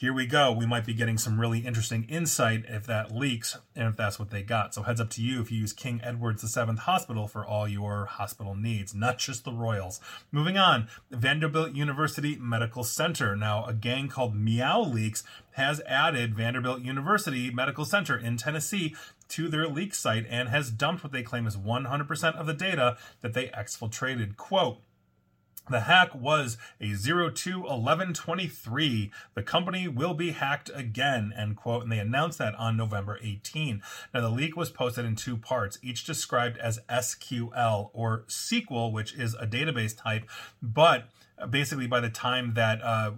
here 0.00 0.14
we 0.14 0.24
go. 0.24 0.50
We 0.50 0.64
might 0.64 0.86
be 0.86 0.94
getting 0.94 1.18
some 1.18 1.38
really 1.38 1.58
interesting 1.58 2.06
insight 2.08 2.64
if 2.66 2.86
that 2.86 3.14
leaks 3.14 3.58
and 3.76 3.86
if 3.86 3.98
that's 3.98 4.18
what 4.18 4.30
they 4.30 4.42
got. 4.42 4.72
So 4.72 4.82
heads 4.82 4.98
up 4.98 5.10
to 5.10 5.22
you 5.22 5.42
if 5.42 5.52
you 5.52 5.58
use 5.58 5.74
King 5.74 6.00
Edward's 6.02 6.42
VII 6.42 6.76
Hospital 6.76 7.28
for 7.28 7.44
all 7.44 7.68
your 7.68 8.06
hospital 8.06 8.54
needs, 8.54 8.94
not 8.94 9.18
just 9.18 9.44
the 9.44 9.52
Royals. 9.52 10.00
Moving 10.32 10.56
on, 10.56 10.88
Vanderbilt 11.10 11.74
University 11.74 12.38
Medical 12.40 12.82
Center. 12.82 13.36
Now, 13.36 13.66
a 13.66 13.74
gang 13.74 14.08
called 14.08 14.34
Meow 14.34 14.80
Leaks 14.80 15.22
has 15.52 15.82
added 15.86 16.34
Vanderbilt 16.34 16.80
University 16.80 17.50
Medical 17.50 17.84
Center 17.84 18.16
in 18.16 18.38
Tennessee 18.38 18.96
to 19.28 19.48
their 19.48 19.68
leak 19.68 19.94
site 19.94 20.24
and 20.30 20.48
has 20.48 20.70
dumped 20.70 21.04
what 21.04 21.12
they 21.12 21.22
claim 21.22 21.46
is 21.46 21.58
100% 21.58 22.36
of 22.36 22.46
the 22.46 22.54
data 22.54 22.96
that 23.20 23.34
they 23.34 23.48
exfiltrated. 23.48 24.38
Quote, 24.38 24.80
the 25.70 25.80
hack 25.80 26.14
was 26.14 26.58
a 26.80 26.94
02 26.94 27.60
1123. 27.60 29.12
The 29.34 29.42
company 29.42 29.88
will 29.88 30.14
be 30.14 30.32
hacked 30.32 30.70
again, 30.74 31.32
end 31.36 31.56
quote. 31.56 31.82
And 31.82 31.92
they 31.92 31.98
announced 31.98 32.38
that 32.38 32.54
on 32.56 32.76
November 32.76 33.18
18. 33.22 33.82
Now, 34.12 34.20
the 34.20 34.30
leak 34.30 34.56
was 34.56 34.70
posted 34.70 35.04
in 35.04 35.16
two 35.16 35.36
parts, 35.36 35.78
each 35.82 36.04
described 36.04 36.58
as 36.58 36.80
SQL 36.88 37.90
or 37.92 38.24
SQL, 38.28 38.92
which 38.92 39.14
is 39.14 39.34
a 39.34 39.46
database 39.46 39.96
type, 39.96 40.28
but 40.60 41.08
basically 41.48 41.86
by 41.86 42.00
the 42.00 42.10
time 42.10 42.54
that 42.54 42.82
uh, 42.82 43.12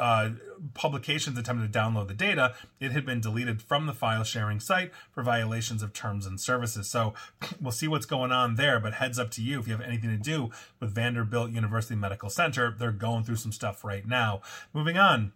uh, 0.00 0.30
publications 0.74 1.38
attempted 1.38 1.72
to 1.72 1.78
download 1.78 2.08
the 2.08 2.14
data, 2.14 2.54
it 2.80 2.92
had 2.92 3.04
been 3.04 3.20
deleted 3.20 3.62
from 3.62 3.86
the 3.86 3.92
file 3.92 4.24
sharing 4.24 4.60
site 4.60 4.92
for 5.10 5.22
violations 5.22 5.82
of 5.82 5.92
terms 5.92 6.26
and 6.26 6.40
services. 6.40 6.88
So 6.88 7.14
we'll 7.60 7.72
see 7.72 7.88
what's 7.88 8.06
going 8.06 8.32
on 8.32 8.54
there, 8.56 8.80
but 8.80 8.94
heads 8.94 9.18
up 9.18 9.30
to 9.32 9.42
you 9.42 9.60
if 9.60 9.66
you 9.66 9.76
have 9.76 9.86
anything 9.86 10.10
to 10.10 10.16
do 10.16 10.50
with 10.80 10.94
Vanderbilt 10.94 11.50
University 11.50 11.94
Medical 11.94 12.30
Center. 12.30 12.74
They're 12.76 12.92
going 12.92 13.24
through 13.24 13.36
some 13.36 13.52
stuff 13.52 13.84
right 13.84 14.06
now. 14.06 14.40
Moving 14.72 14.98
on. 14.98 15.32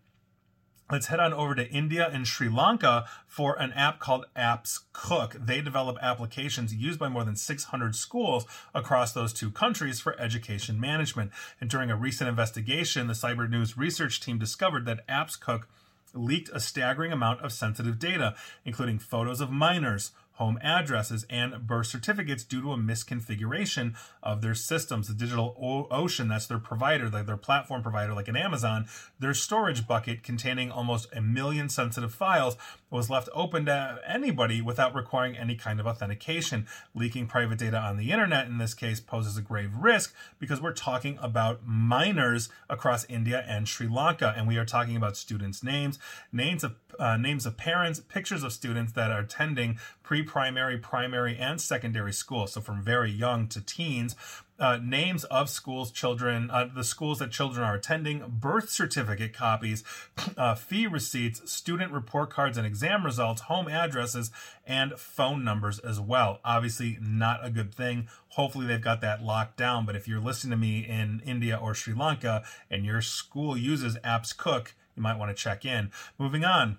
Let's 0.90 1.06
head 1.06 1.20
on 1.20 1.32
over 1.32 1.54
to 1.54 1.70
India 1.70 2.10
and 2.12 2.26
Sri 2.26 2.48
Lanka 2.48 3.06
for 3.28 3.56
an 3.60 3.72
app 3.74 4.00
called 4.00 4.26
Apps 4.36 4.80
Cook. 4.92 5.36
They 5.38 5.60
develop 5.60 5.98
applications 6.02 6.74
used 6.74 6.98
by 6.98 7.08
more 7.08 7.22
than 7.22 7.36
600 7.36 7.94
schools 7.94 8.44
across 8.74 9.12
those 9.12 9.32
two 9.32 9.52
countries 9.52 10.00
for 10.00 10.18
education 10.20 10.80
management. 10.80 11.30
And 11.60 11.70
during 11.70 11.92
a 11.92 11.96
recent 11.96 12.28
investigation, 12.28 13.06
the 13.06 13.12
Cyber 13.12 13.48
News 13.48 13.78
research 13.78 14.20
team 14.20 14.36
discovered 14.36 14.84
that 14.86 15.06
Apps 15.06 15.38
Cook 15.38 15.68
leaked 16.12 16.50
a 16.52 16.58
staggering 16.58 17.12
amount 17.12 17.40
of 17.42 17.52
sensitive 17.52 18.00
data, 18.00 18.34
including 18.64 18.98
photos 18.98 19.40
of 19.40 19.48
minors, 19.48 20.10
home 20.40 20.58
addresses, 20.62 21.26
and 21.28 21.66
birth 21.66 21.86
certificates 21.86 22.44
due 22.44 22.62
to 22.62 22.72
a 22.72 22.76
misconfiguration 22.78 23.94
of 24.22 24.40
their 24.40 24.54
systems. 24.54 25.06
The 25.06 25.12
Digital 25.12 25.54
o- 25.60 25.86
Ocean, 25.94 26.28
that's 26.28 26.46
their 26.46 26.58
provider, 26.58 27.10
like 27.10 27.26
their 27.26 27.36
platform 27.36 27.82
provider, 27.82 28.14
like 28.14 28.26
an 28.26 28.36
Amazon, 28.36 28.86
their 29.18 29.34
storage 29.34 29.86
bucket 29.86 30.22
containing 30.22 30.70
almost 30.70 31.08
a 31.14 31.20
million 31.20 31.68
sensitive 31.68 32.14
files 32.14 32.56
was 32.90 33.10
left 33.10 33.28
open 33.34 33.66
to 33.66 34.00
anybody 34.08 34.62
without 34.62 34.94
requiring 34.94 35.36
any 35.36 35.54
kind 35.54 35.78
of 35.78 35.86
authentication. 35.86 36.66
Leaking 36.94 37.26
private 37.26 37.58
data 37.58 37.76
on 37.76 37.98
the 37.98 38.10
internet 38.10 38.46
in 38.46 38.56
this 38.56 38.72
case 38.72 38.98
poses 38.98 39.36
a 39.36 39.42
grave 39.42 39.72
risk 39.78 40.14
because 40.38 40.60
we're 40.60 40.72
talking 40.72 41.18
about 41.20 41.60
minors 41.66 42.48
across 42.70 43.04
India 43.10 43.44
and 43.46 43.68
Sri 43.68 43.86
Lanka, 43.86 44.32
and 44.36 44.48
we 44.48 44.56
are 44.56 44.64
talking 44.64 44.96
about 44.96 45.18
students' 45.18 45.62
names, 45.62 45.98
names 46.32 46.64
of 46.64 46.76
uh, 46.98 47.16
names 47.16 47.46
of 47.46 47.56
parents, 47.56 48.00
pictures 48.00 48.42
of 48.42 48.52
students 48.52 48.92
that 48.92 49.10
are 49.10 49.20
attending 49.20 49.78
pre-primary, 50.10 50.76
primary, 50.76 51.36
and 51.36 51.60
secondary 51.60 52.12
school. 52.12 52.48
So 52.48 52.60
from 52.60 52.82
very 52.82 53.12
young 53.12 53.46
to 53.46 53.60
teens, 53.60 54.16
uh, 54.58 54.76
names 54.82 55.22
of 55.26 55.48
schools 55.48 55.92
children 55.92 56.50
uh, 56.50 56.68
the 56.74 56.82
schools 56.82 57.20
that 57.20 57.30
children 57.30 57.64
are 57.64 57.76
attending 57.76 58.24
birth 58.28 58.68
certificate 58.68 59.32
copies 59.32 59.84
uh, 60.36 60.56
fee 60.56 60.88
receipts 60.88 61.48
student 61.50 61.92
report 61.92 62.28
cards 62.28 62.58
and 62.58 62.66
exam 62.66 63.04
results 63.04 63.42
home 63.42 63.68
addresses 63.68 64.32
and 64.66 64.94
phone 64.98 65.44
numbers 65.44 65.78
as 65.78 66.00
well. 66.00 66.40
Obviously 66.44 66.98
not 67.00 67.46
a 67.46 67.48
good 67.48 67.72
thing. 67.72 68.08
Hopefully 68.30 68.66
they've 68.66 68.82
got 68.82 69.00
that 69.02 69.22
locked 69.22 69.56
down. 69.56 69.86
But 69.86 69.94
if 69.94 70.08
you're 70.08 70.20
listening 70.20 70.50
to 70.50 70.56
me 70.56 70.80
in 70.80 71.22
india 71.24 71.56
or 71.56 71.72
sri 71.72 71.94
lanka 71.94 72.42
and 72.68 72.84
your 72.84 73.00
school 73.00 73.56
uses 73.56 73.96
apps 73.98 74.36
cook 74.36 74.74
you 74.96 75.04
might 75.04 75.18
want 75.18 75.34
to 75.34 75.40
check 75.40 75.64
in. 75.64 75.92
Moving 76.18 76.44
on 76.44 76.78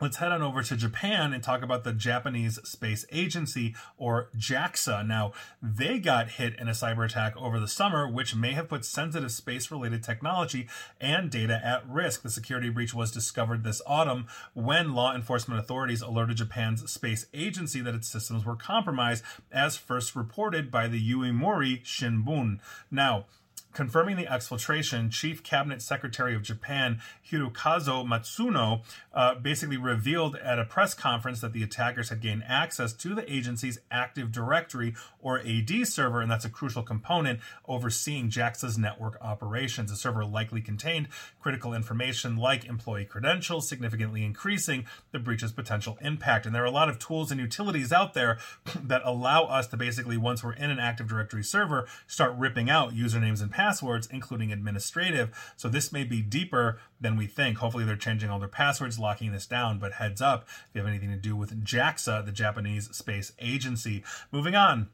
Let's 0.00 0.16
head 0.16 0.32
on 0.32 0.42
over 0.42 0.60
to 0.62 0.76
Japan 0.76 1.32
and 1.32 1.40
talk 1.40 1.62
about 1.62 1.84
the 1.84 1.92
Japanese 1.92 2.58
Space 2.68 3.06
Agency, 3.12 3.76
or 3.96 4.28
JAXA. 4.36 5.06
Now, 5.06 5.32
they 5.62 6.00
got 6.00 6.30
hit 6.30 6.58
in 6.58 6.66
a 6.66 6.72
cyber 6.72 7.06
attack 7.06 7.36
over 7.36 7.60
the 7.60 7.68
summer, 7.68 8.08
which 8.08 8.34
may 8.34 8.54
have 8.54 8.68
put 8.68 8.84
sensitive 8.84 9.30
space 9.30 9.70
related 9.70 10.02
technology 10.02 10.68
and 11.00 11.30
data 11.30 11.60
at 11.64 11.88
risk. 11.88 12.22
The 12.22 12.30
security 12.30 12.70
breach 12.70 12.92
was 12.92 13.12
discovered 13.12 13.62
this 13.62 13.80
autumn 13.86 14.26
when 14.52 14.94
law 14.94 15.14
enforcement 15.14 15.60
authorities 15.60 16.02
alerted 16.02 16.38
Japan's 16.38 16.90
space 16.90 17.26
agency 17.32 17.80
that 17.80 17.94
its 17.94 18.08
systems 18.08 18.44
were 18.44 18.56
compromised, 18.56 19.22
as 19.52 19.76
first 19.76 20.16
reported 20.16 20.72
by 20.72 20.88
the 20.88 21.00
Yomiuri 21.00 21.84
Shimbun. 21.84 22.58
Now, 22.90 23.26
Confirming 23.74 24.14
the 24.16 24.26
exfiltration, 24.26 25.10
Chief 25.10 25.42
Cabinet 25.42 25.82
Secretary 25.82 26.32
of 26.36 26.42
Japan 26.42 27.00
Hirokazu 27.28 28.06
Matsuno 28.06 28.84
uh, 29.12 29.34
basically 29.34 29.76
revealed 29.76 30.36
at 30.36 30.60
a 30.60 30.64
press 30.64 30.94
conference 30.94 31.40
that 31.40 31.52
the 31.52 31.64
attackers 31.64 32.08
had 32.08 32.20
gained 32.20 32.44
access 32.46 32.92
to 32.92 33.16
the 33.16 33.30
agency's 33.30 33.80
Active 33.90 34.30
Directory 34.30 34.94
or 35.20 35.40
AD 35.40 35.88
server, 35.88 36.20
and 36.20 36.30
that's 36.30 36.44
a 36.44 36.48
crucial 36.48 36.84
component 36.84 37.40
overseeing 37.66 38.30
JAXA's 38.30 38.78
network 38.78 39.18
operations. 39.20 39.90
The 39.90 39.96
server 39.96 40.24
likely 40.24 40.60
contained 40.60 41.08
critical 41.40 41.74
information 41.74 42.36
like 42.36 42.66
employee 42.66 43.06
credentials, 43.06 43.68
significantly 43.68 44.24
increasing 44.24 44.86
the 45.10 45.18
breach's 45.18 45.50
potential 45.50 45.98
impact. 46.00 46.46
And 46.46 46.54
there 46.54 46.62
are 46.62 46.66
a 46.66 46.70
lot 46.70 46.88
of 46.88 47.00
tools 47.00 47.32
and 47.32 47.40
utilities 47.40 47.92
out 47.92 48.14
there 48.14 48.38
that 48.84 49.02
allow 49.04 49.46
us 49.46 49.66
to 49.68 49.76
basically, 49.76 50.16
once 50.16 50.44
we're 50.44 50.52
in 50.52 50.70
an 50.70 50.78
Active 50.78 51.08
Directory 51.08 51.42
server, 51.42 51.88
start 52.06 52.36
ripping 52.38 52.70
out 52.70 52.94
usernames 52.94 53.42
and 53.42 53.50
passwords 53.50 53.63
passwords, 53.64 54.06
including 54.10 54.52
administrative. 54.52 55.54
So 55.56 55.68
this 55.68 55.90
may 55.90 56.04
be 56.04 56.20
deeper 56.20 56.78
than 57.00 57.16
we 57.16 57.26
think. 57.26 57.58
Hopefully, 57.58 57.84
they're 57.84 57.96
changing 57.96 58.28
all 58.28 58.38
their 58.38 58.46
passwords, 58.46 58.98
locking 58.98 59.32
this 59.32 59.46
down. 59.46 59.78
But 59.78 59.92
heads 59.94 60.20
up 60.20 60.46
if 60.46 60.74
you 60.74 60.80
have 60.82 60.88
anything 60.88 61.10
to 61.10 61.16
do 61.16 61.34
with 61.34 61.64
JAXA, 61.64 62.26
the 62.26 62.32
Japanese 62.32 62.94
Space 62.94 63.32
Agency. 63.38 64.04
Moving 64.30 64.54
on. 64.54 64.90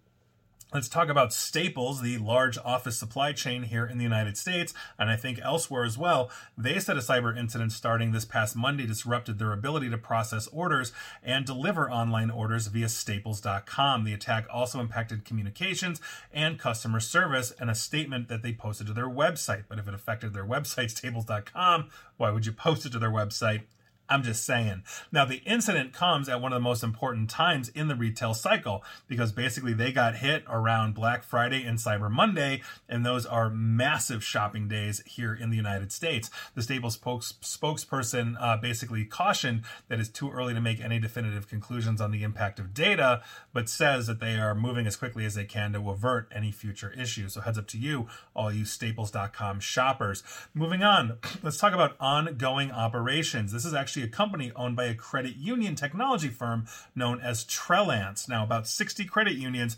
Let's 0.72 0.88
talk 0.88 1.08
about 1.08 1.32
Staples, 1.32 2.00
the 2.00 2.18
large 2.18 2.56
office 2.56 2.96
supply 2.96 3.32
chain 3.32 3.64
here 3.64 3.84
in 3.84 3.98
the 3.98 4.04
United 4.04 4.36
States, 4.36 4.72
and 5.00 5.10
I 5.10 5.16
think 5.16 5.40
elsewhere 5.42 5.82
as 5.82 5.98
well. 5.98 6.30
They 6.56 6.78
said 6.78 6.96
a 6.96 7.00
cyber 7.00 7.36
incident 7.36 7.72
starting 7.72 8.12
this 8.12 8.24
past 8.24 8.54
Monday 8.54 8.86
disrupted 8.86 9.40
their 9.40 9.52
ability 9.52 9.90
to 9.90 9.98
process 9.98 10.46
orders 10.52 10.92
and 11.24 11.44
deliver 11.44 11.90
online 11.90 12.30
orders 12.30 12.68
via 12.68 12.88
staples.com. 12.88 14.04
The 14.04 14.14
attack 14.14 14.46
also 14.48 14.78
impacted 14.78 15.24
communications 15.24 16.00
and 16.32 16.56
customer 16.56 17.00
service, 17.00 17.52
and 17.58 17.68
a 17.68 17.74
statement 17.74 18.28
that 18.28 18.42
they 18.42 18.52
posted 18.52 18.86
to 18.86 18.92
their 18.92 19.08
website. 19.08 19.64
But 19.68 19.80
if 19.80 19.88
it 19.88 19.94
affected 19.94 20.32
their 20.34 20.46
website, 20.46 20.90
staples.com, 20.96 21.88
why 22.16 22.30
would 22.30 22.46
you 22.46 22.52
post 22.52 22.86
it 22.86 22.92
to 22.92 23.00
their 23.00 23.10
website? 23.10 23.62
I'm 24.10 24.24
just 24.24 24.44
saying. 24.44 24.82
Now, 25.12 25.24
the 25.24 25.36
incident 25.46 25.92
comes 25.92 26.28
at 26.28 26.42
one 26.42 26.52
of 26.52 26.56
the 26.56 26.68
most 26.68 26.82
important 26.82 27.30
times 27.30 27.68
in 27.68 27.86
the 27.86 27.94
retail 27.94 28.34
cycle 28.34 28.82
because 29.06 29.30
basically 29.30 29.72
they 29.72 29.92
got 29.92 30.16
hit 30.16 30.42
around 30.48 30.94
Black 30.94 31.22
Friday 31.22 31.62
and 31.62 31.78
Cyber 31.78 32.10
Monday, 32.10 32.60
and 32.88 33.06
those 33.06 33.24
are 33.24 33.48
massive 33.48 34.24
shopping 34.24 34.66
days 34.66 35.00
here 35.06 35.32
in 35.32 35.50
the 35.50 35.56
United 35.56 35.92
States. 35.92 36.28
The 36.56 36.62
Staples 36.62 36.94
spokes- 36.94 37.34
spokesperson 37.40 38.34
uh, 38.40 38.56
basically 38.56 39.04
cautioned 39.04 39.62
that 39.88 40.00
it's 40.00 40.08
too 40.08 40.30
early 40.30 40.54
to 40.54 40.60
make 40.60 40.80
any 40.80 40.98
definitive 40.98 41.48
conclusions 41.48 42.00
on 42.00 42.10
the 42.10 42.24
impact 42.24 42.58
of 42.58 42.74
data, 42.74 43.22
but 43.52 43.68
says 43.68 44.08
that 44.08 44.18
they 44.18 44.34
are 44.34 44.56
moving 44.56 44.88
as 44.88 44.96
quickly 44.96 45.24
as 45.24 45.36
they 45.36 45.44
can 45.44 45.72
to 45.72 45.88
avert 45.88 46.28
any 46.34 46.50
future 46.50 46.92
issues. 46.98 47.34
So, 47.34 47.42
heads 47.42 47.58
up 47.58 47.68
to 47.68 47.78
you, 47.78 48.08
all 48.34 48.52
you 48.52 48.64
staples.com 48.64 49.60
shoppers. 49.60 50.24
Moving 50.52 50.82
on, 50.82 51.18
let's 51.44 51.58
talk 51.58 51.74
about 51.74 51.94
ongoing 52.00 52.72
operations. 52.72 53.52
This 53.52 53.64
is 53.64 53.72
actually 53.72 53.99
actually 54.00 54.08
a 54.08 54.16
company 54.16 54.52
owned 54.56 54.76
by 54.76 54.84
a 54.84 54.94
credit 54.94 55.36
union 55.36 55.74
technology 55.74 56.28
firm 56.28 56.66
known 56.94 57.20
as 57.20 57.44
Trellance. 57.44 58.28
Now, 58.28 58.44
about 58.44 58.66
60 58.66 59.04
credit 59.04 59.34
unions 59.34 59.76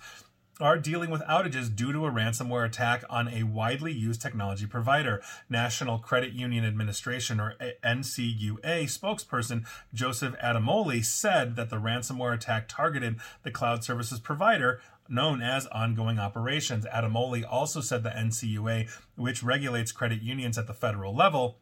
are 0.61 0.79
dealing 0.79 1.11
with 1.11 1.23
outages 1.23 1.75
due 1.75 1.93
to 1.93 2.07
a 2.07 2.11
ransomware 2.11 2.65
attack 2.65 3.03
on 3.11 3.27
a 3.29 3.43
widely 3.43 3.93
used 3.93 4.21
technology 4.21 4.67
provider. 4.67 5.21
National 5.49 5.99
Credit 5.99 6.33
Union 6.33 6.65
Administration, 6.65 7.41
or 7.41 7.55
NCUA, 7.83 8.85
spokesperson 8.85 9.67
Joseph 9.93 10.37
Adamoli 10.39 11.05
said 11.05 11.57
that 11.57 11.71
the 11.71 11.81
ransomware 11.81 12.35
attack 12.35 12.69
targeted 12.69 13.17
the 13.43 13.51
cloud 13.51 13.83
services 13.83 14.21
provider 14.21 14.81
known 15.09 15.43
as 15.43 15.67
ongoing 15.69 16.19
operations. 16.19 16.87
Adamoli 16.87 17.45
also 17.49 17.81
said 17.81 18.05
the 18.05 18.11
NCUA, 18.11 18.89
which 19.17 19.43
regulates 19.43 19.91
credit 19.91 20.23
unions 20.23 20.59
at 20.59 20.67
the 20.69 20.75
federal 20.75 21.15
level, 21.15 21.59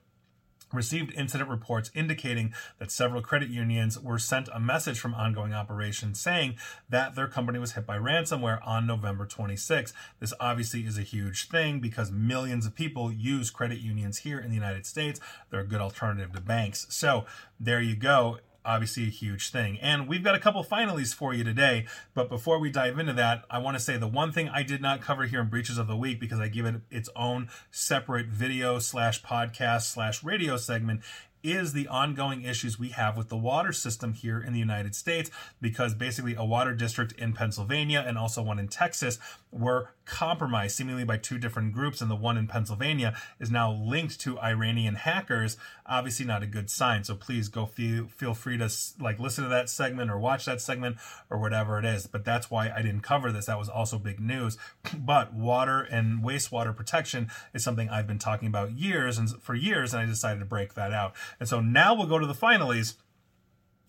received 0.73 1.13
incident 1.15 1.51
reports 1.51 1.91
indicating 1.95 2.53
that 2.79 2.91
several 2.91 3.23
credit 3.23 3.49
unions 3.49 3.99
were 3.99 4.19
sent 4.19 4.49
a 4.53 4.61
message 4.61 4.99
from 4.99 5.15
ongoing 5.15 5.53
operations 5.53 6.21
saying 6.21 6.57
that 6.89 7.15
their 7.15 7.27
company 7.27 7.59
was 7.59 7.73
hit 7.73 7.87
by 7.87 7.99
ransomware 7.99 8.67
on 8.67 8.87
November 8.87 9.27
26. 9.27 9.93
This 10.19 10.35
obviously 10.41 10.81
is 10.81 10.99
a 10.99 11.03
huge 11.03 11.49
thing 11.49 11.81
because 11.81 12.11
millions 12.11 12.67
of 12.67 12.75
people 12.75 13.13
use 13.13 13.51
credit 13.51 13.79
unions 13.79 14.19
here 14.19 14.39
in 14.39 14.49
the 14.49 14.57
United 14.57 14.87
States. 14.87 15.21
They're 15.51 15.61
a 15.61 15.67
good 15.67 15.81
alternative 15.81 16.33
to 16.33 16.41
banks. 16.41 16.87
So 16.91 17.25
there 17.59 17.81
you 17.81 17.97
go 17.97 18.39
obviously 18.65 19.05
a 19.05 19.11
huge 19.11 19.51
thing. 19.51 19.79
And 19.81 20.09
we've 20.09 20.25
got 20.25 20.35
a 20.35 20.39
couple 20.39 20.63
finalies 20.65 21.15
for 21.15 21.35
you 21.35 21.45
today. 21.45 21.87
But 22.15 22.29
before 22.29 22.59
we 22.59 22.71
dive 22.71 22.99
into 22.99 23.13
that, 23.15 23.45
I 23.51 23.59
want 23.59 23.77
to 23.77 23.83
say 23.83 23.97
the 23.97 24.07
one 24.07 24.33
thing 24.33 24.49
I 24.49 24.63
did 24.63 24.81
not 24.83 25.01
cover 25.01 25.27
here 25.27 25.41
in 25.41 25.49
Breaches 25.49 25.79
of 25.79 25.87
the 25.87 25.97
Week 25.97 26.21
because 26.21 26.41
I 26.41 26.49
give 26.49 26.67
it 26.67 26.77
its 26.91 27.09
own 27.17 27.49
separate 27.71 28.27
video 28.27 28.79
slash 28.79 29.23
podcast 29.23 29.83
slash 29.83 30.23
radio 30.23 30.57
segment 30.57 31.03
is 31.43 31.73
the 31.73 31.89
ongoing 31.89 32.43
issues 32.43 32.79
we 32.79 32.91
have 32.91 33.17
with 33.17 33.29
the 33.29 33.37
water 33.37 33.73
system 33.73 34.13
here 34.13 34.41
in 34.41 34.53
the 34.53 34.59
United 34.59 34.95
States 34.95 35.31
because 35.61 35.95
basically 35.95 36.35
a 36.35 36.45
water 36.45 36.75
district 36.75 37.13
in 37.13 37.33
Pennsylvania 37.33 38.05
and 38.07 38.19
also 38.19 38.43
one 38.43 38.59
in 38.59 38.69
Texas 38.69 39.19
were 39.51 39.91
compromised 40.11 40.77
seemingly 40.77 41.05
by 41.05 41.17
two 41.17 41.39
different 41.39 41.73
groups 41.73 42.01
and 42.01 42.11
the 42.11 42.17
one 42.17 42.37
in 42.37 42.49
Pennsylvania 42.49 43.17
is 43.39 43.51
now 43.51 43.73
linked 43.73 44.21
to 44.21 44.39
Iranian 44.41 44.97
hackers 44.97 45.57
obviously 45.91 46.25
not 46.25 46.43
a 46.43 46.47
good 46.47 46.71
sign. 46.71 47.05
So 47.05 47.15
please 47.15 47.49
go 47.49 47.67
feel 47.67 48.07
feel 48.07 48.33
free 48.33 48.57
to 48.59 48.71
like 49.01 49.19
listen 49.19 49.45
to 49.45 49.51
that 49.51 49.69
segment 49.69 50.11
or 50.11 50.19
watch 50.19 50.45
that 50.47 50.61
segment 50.61 50.97
or 51.29 51.39
whatever 51.39 51.79
it 51.79 51.85
is. 51.85 52.07
But 52.07 52.25
that's 52.25 52.51
why 52.51 52.71
I 52.71 52.81
didn't 52.81 53.01
cover 53.01 53.33
this. 53.33 53.47
That 53.47 53.59
was 53.59 53.69
also 53.69 53.99
big 53.99 54.21
news. 54.21 54.57
But 54.97 55.35
water 55.35 55.81
and 55.81 56.23
wastewater 56.23 56.75
protection 56.75 57.29
is 57.53 57.65
something 57.65 57.89
I've 57.91 58.07
been 58.07 58.19
talking 58.19 58.49
about 58.49 58.73
years 58.73 59.19
and 59.19 59.29
for 59.43 59.55
years 59.55 59.93
and 59.93 60.03
I 60.03 60.07
decided 60.07 60.39
to 60.39 60.47
break 60.47 60.75
that 60.75 60.93
out. 60.93 61.15
And 61.41 61.49
so 61.49 61.61
now 61.61 61.95
we'll 61.95 62.07
go 62.07 62.19
to 62.19 62.27
the 62.27 62.35
finalies 62.35 62.95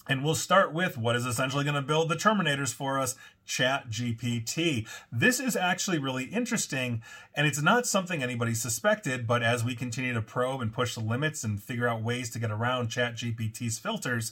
and 0.08 0.24
we'll 0.24 0.36
start 0.36 0.74
with 0.74 0.98
what 0.98 1.16
is 1.16 1.26
essentially 1.26 1.64
going 1.64 1.76
to 1.76 1.82
build 1.82 2.10
the 2.10 2.16
Terminators 2.16 2.74
for 2.74 3.00
us 3.00 3.16
Chat 3.46 3.90
GPT. 3.90 4.88
This 5.12 5.40
is 5.40 5.56
actually 5.56 6.00
really 6.00 6.26
interesting, 6.26 7.02
and 7.36 7.46
it's 7.46 7.62
not 7.62 7.86
something 7.86 8.24
anybody 8.24 8.54
suspected, 8.54 9.28
but 9.28 9.44
as 9.44 9.64
we 9.64 9.76
continue 9.76 10.14
to 10.14 10.22
probe 10.22 10.62
and 10.62 10.74
push 10.74 10.96
the 10.96 11.02
limits 11.02 11.44
and 11.44 11.62
figure 11.62 11.88
out 11.88 12.04
ways 12.04 12.30
to 12.32 12.40
get 12.40 12.52
around 12.52 12.90
Chat 12.90 13.16
GPT's 13.16 13.80
filters, 13.80 14.32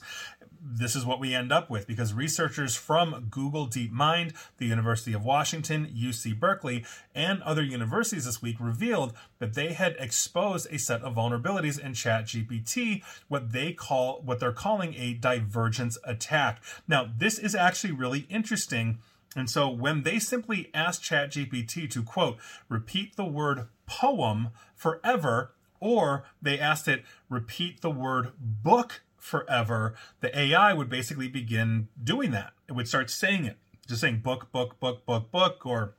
this 0.62 0.96
is 0.96 1.06
what 1.06 1.20
we 1.20 1.34
end 1.34 1.52
up 1.52 1.70
with 1.70 1.88
because 1.88 2.14
researchers 2.14 2.76
from 2.76 3.28
Google 3.30 3.68
DeepMind, 3.68 4.34
the 4.58 4.66
University 4.66 5.14
of 5.14 5.24
Washington, 5.24 5.88
UC 5.88 6.40
Berkeley, 6.40 6.86
and 7.16 7.42
other 7.44 7.64
universities 7.64 8.26
this 8.26 8.42
week 8.42 8.58
revealed 8.60 9.14
that 9.40 9.54
they 9.54 9.74
had 9.74 9.96
exposed 10.00 10.68
a 10.72 10.78
set 10.78 11.02
of 11.02 11.16
vulnerabilities 11.16 11.80
in 11.80 11.94
ChatGPT, 11.94 13.04
what 13.28 13.52
they 13.52 13.74
call 13.74 14.22
what 14.24 14.40
they're 14.40 14.52
calling 14.52 14.94
a 14.96 15.14
divergence 15.14 15.98
attack. 16.04 16.62
Now, 16.88 17.10
this 17.18 17.40
is 17.40 17.56
actually 17.56 17.94
really 17.94 18.26
interesting. 18.30 19.00
And 19.36 19.50
so 19.50 19.70
when 19.70 20.04
they 20.04 20.20
simply 20.20 20.70
asked 20.74 21.04
ChatGPT 21.04 21.90
to 21.92 22.04
quote, 22.04 22.38
repeat 22.68 23.16
the 23.16 23.26
word 23.26 23.68
poem 23.86 24.50
forever, 24.76 25.54
or 25.80 26.26
they 26.42 26.60
asked 26.60 26.88
it 26.88 27.04
repeat 27.30 27.82
the 27.82 27.92
word 27.92 28.32
book 28.40 29.02
forever, 29.20 29.96
the 30.22 30.38
AI 30.38 30.74
would 30.74 30.90
basically 30.90 31.28
begin 31.28 31.88
doing 32.02 32.32
that. 32.32 32.54
It 32.68 32.74
would 32.74 32.88
start 32.88 33.10
saying 33.10 33.46
it, 33.46 33.58
just 33.88 34.02
saying 34.02 34.20
book, 34.20 34.52
book, 34.52 34.80
book, 34.80 35.06
book, 35.06 35.32
book, 35.32 35.66
or 35.66 35.96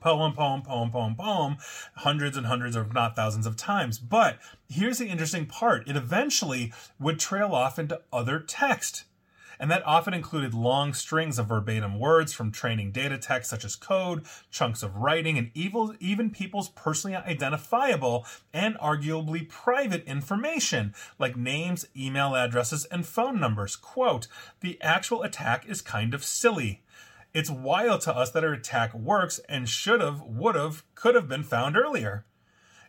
poem, 0.00 0.32
poem, 0.32 0.62
poem, 0.62 0.90
poem, 0.90 1.14
poem, 1.14 1.56
hundreds 1.96 2.36
and 2.36 2.46
hundreds, 2.46 2.76
or 2.76 2.84
not 2.84 3.16
thousands 3.16 3.46
of 3.46 3.56
times. 3.56 3.98
But 3.98 4.38
here's 4.68 4.98
the 4.98 5.08
interesting 5.08 5.46
part 5.46 5.88
it 5.88 5.96
eventually 5.96 6.72
would 6.98 7.18
trail 7.18 7.54
off 7.54 7.78
into 7.78 8.00
other 8.12 8.40
text 8.40 9.04
and 9.62 9.70
that 9.70 9.86
often 9.86 10.12
included 10.12 10.54
long 10.54 10.92
strings 10.92 11.38
of 11.38 11.46
verbatim 11.46 12.00
words 12.00 12.32
from 12.32 12.50
training 12.50 12.90
data 12.90 13.16
text 13.16 13.48
such 13.48 13.64
as 13.64 13.76
code, 13.76 14.24
chunks 14.50 14.82
of 14.82 14.96
writing, 14.96 15.38
and 15.38 15.52
even 15.54 16.30
people's 16.30 16.68
personally 16.70 17.14
identifiable 17.16 18.26
and 18.52 18.76
arguably 18.78 19.48
private 19.48 20.02
information 20.04 20.92
like 21.16 21.36
names, 21.36 21.86
email 21.96 22.34
addresses, 22.34 22.86
and 22.86 23.06
phone 23.06 23.38
numbers. 23.38 23.76
Quote, 23.76 24.26
the 24.62 24.82
actual 24.82 25.22
attack 25.22 25.64
is 25.68 25.80
kind 25.80 26.12
of 26.12 26.24
silly. 26.24 26.82
It's 27.32 27.48
wild 27.48 28.00
to 28.00 28.16
us 28.16 28.32
that 28.32 28.42
our 28.42 28.54
attack 28.54 28.92
works 28.92 29.38
and 29.48 29.68
should 29.68 30.00
have, 30.00 30.22
would 30.22 30.56
have, 30.56 30.82
could 30.96 31.14
have 31.14 31.28
been 31.28 31.44
found 31.44 31.76
earlier. 31.76 32.24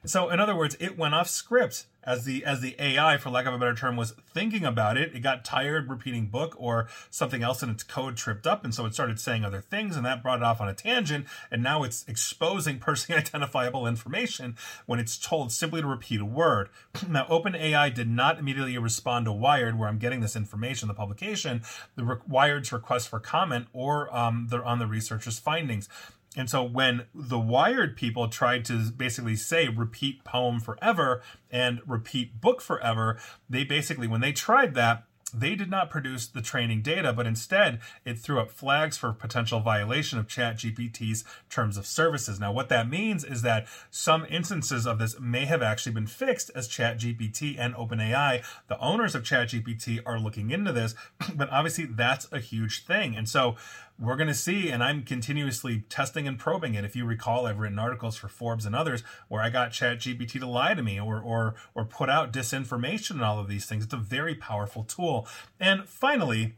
So, 0.05 0.29
in 0.29 0.39
other 0.39 0.55
words, 0.55 0.75
it 0.79 0.97
went 0.97 1.13
off 1.13 1.29
script 1.29 1.85
as 2.03 2.25
the 2.25 2.43
as 2.43 2.59
the 2.59 2.75
AI, 2.77 3.17
for 3.17 3.29
lack 3.29 3.45
of 3.45 3.53
a 3.53 3.57
better 3.57 3.73
term, 3.73 3.95
was 3.95 4.13
thinking 4.33 4.65
about 4.65 4.97
it. 4.97 5.15
It 5.15 5.21
got 5.21 5.45
tired 5.45 5.89
repeating 5.89 6.27
book 6.27 6.55
or 6.57 6.87
something 7.09 7.41
else 7.41 7.63
in 7.63 7.69
its 7.69 7.83
code 7.83 8.17
tripped 8.17 8.45
up, 8.45 8.65
and 8.65 8.73
so 8.73 8.85
it 8.85 8.93
started 8.93 9.19
saying 9.19 9.45
other 9.45 9.61
things, 9.61 9.95
and 9.95 10.05
that 10.05 10.21
brought 10.21 10.39
it 10.39 10.43
off 10.43 10.59
on 10.59 10.67
a 10.67 10.73
tangent. 10.73 11.25
And 11.49 11.63
now 11.63 11.83
it's 11.83 12.03
exposing 12.07 12.79
personally 12.79 13.19
identifiable 13.21 13.87
information 13.87 14.57
when 14.85 14.99
it's 14.99 15.17
told 15.17 15.51
simply 15.51 15.81
to 15.81 15.87
repeat 15.87 16.19
a 16.19 16.25
word. 16.25 16.69
now, 17.07 17.25
OpenAI 17.25 17.93
did 17.93 18.09
not 18.09 18.39
immediately 18.39 18.77
respond 18.77 19.25
to 19.25 19.31
Wired, 19.31 19.79
where 19.79 19.87
I'm 19.87 19.99
getting 19.99 20.19
this 20.19 20.35
information, 20.35 20.89
the 20.89 20.93
publication, 20.93 21.61
the 21.95 22.19
Wired's 22.27 22.73
request 22.73 23.07
for 23.07 23.19
comment, 23.19 23.67
or 23.71 24.13
um, 24.15 24.47
the, 24.49 24.61
on 24.63 24.79
the 24.79 24.87
researcher's 24.87 25.39
findings. 25.39 25.87
And 26.35 26.49
so 26.49 26.63
when 26.63 27.05
the 27.13 27.39
Wired 27.39 27.95
people 27.95 28.27
tried 28.27 28.65
to 28.65 28.91
basically 28.91 29.35
say 29.35 29.67
repeat 29.67 30.23
poem 30.23 30.59
forever 30.59 31.21
and 31.51 31.79
repeat 31.85 32.41
book 32.41 32.61
forever, 32.61 33.19
they 33.49 33.63
basically, 33.63 34.07
when 34.07 34.21
they 34.21 34.31
tried 34.31 34.73
that, 34.75 35.05
they 35.33 35.55
did 35.55 35.69
not 35.69 35.89
produce 35.89 36.27
the 36.27 36.41
training 36.41 36.81
data, 36.81 37.11
but 37.11 37.25
instead 37.25 37.79
it 38.05 38.19
threw 38.19 38.39
up 38.39 38.51
flags 38.51 38.97
for 38.97 39.11
potential 39.11 39.59
violation 39.59 40.19
of 40.19 40.27
ChatGPT's 40.27 41.23
terms 41.49 41.75
of 41.75 41.87
services. 41.87 42.39
Now, 42.39 42.51
what 42.51 42.69
that 42.69 42.87
means 42.87 43.23
is 43.23 43.41
that 43.41 43.67
some 43.89 44.25
instances 44.29 44.85
of 44.85 44.99
this 44.99 45.19
may 45.19 45.45
have 45.45 45.63
actually 45.63 45.93
been 45.93 46.07
fixed 46.07 46.51
as 46.53 46.69
ChatGPT 46.69 47.55
and 47.57 47.73
OpenAI, 47.73 48.43
the 48.67 48.79
owners 48.79 49.15
of 49.15 49.23
ChatGPT, 49.23 50.01
are 50.05 50.19
looking 50.19 50.51
into 50.51 50.71
this, 50.71 50.93
but 51.35 51.49
obviously 51.49 51.85
that's 51.85 52.27
a 52.31 52.39
huge 52.39 52.85
thing. 52.85 53.15
And 53.15 53.27
so 53.27 53.55
we're 53.99 54.15
going 54.15 54.27
to 54.27 54.34
see, 54.34 54.69
and 54.69 54.84
I'm 54.84 55.03
continuously 55.03 55.86
testing 55.89 56.27
and 56.27 56.38
probing 56.38 56.73
it. 56.73 56.84
If 56.84 56.95
you 56.95 57.06
recall, 57.06 57.45
I've 57.45 57.60
written 57.60 57.79
articles 57.79 58.15
for 58.15 58.27
Forbes 58.27 58.65
and 58.65 58.75
others 58.75 59.03
where 59.27 59.41
I 59.41 59.49
got 59.49 59.71
ChatGPT 59.71 60.39
to 60.39 60.47
lie 60.47 60.73
to 60.73 60.84
me 60.84 60.99
or 60.99 61.21
or 61.21 61.56
or 61.75 61.86
put 61.86 62.10
out 62.10 62.34
disinformation 62.34 63.12
and 63.12 63.23
all 63.23 63.39
of 63.39 63.47
these 63.47 63.65
things. 63.65 63.84
It's 63.84 63.93
a 63.93 63.97
very 63.97 64.36
powerful 64.36 64.84
tool. 64.84 65.27
And 65.60 65.88
finally, 65.88 66.56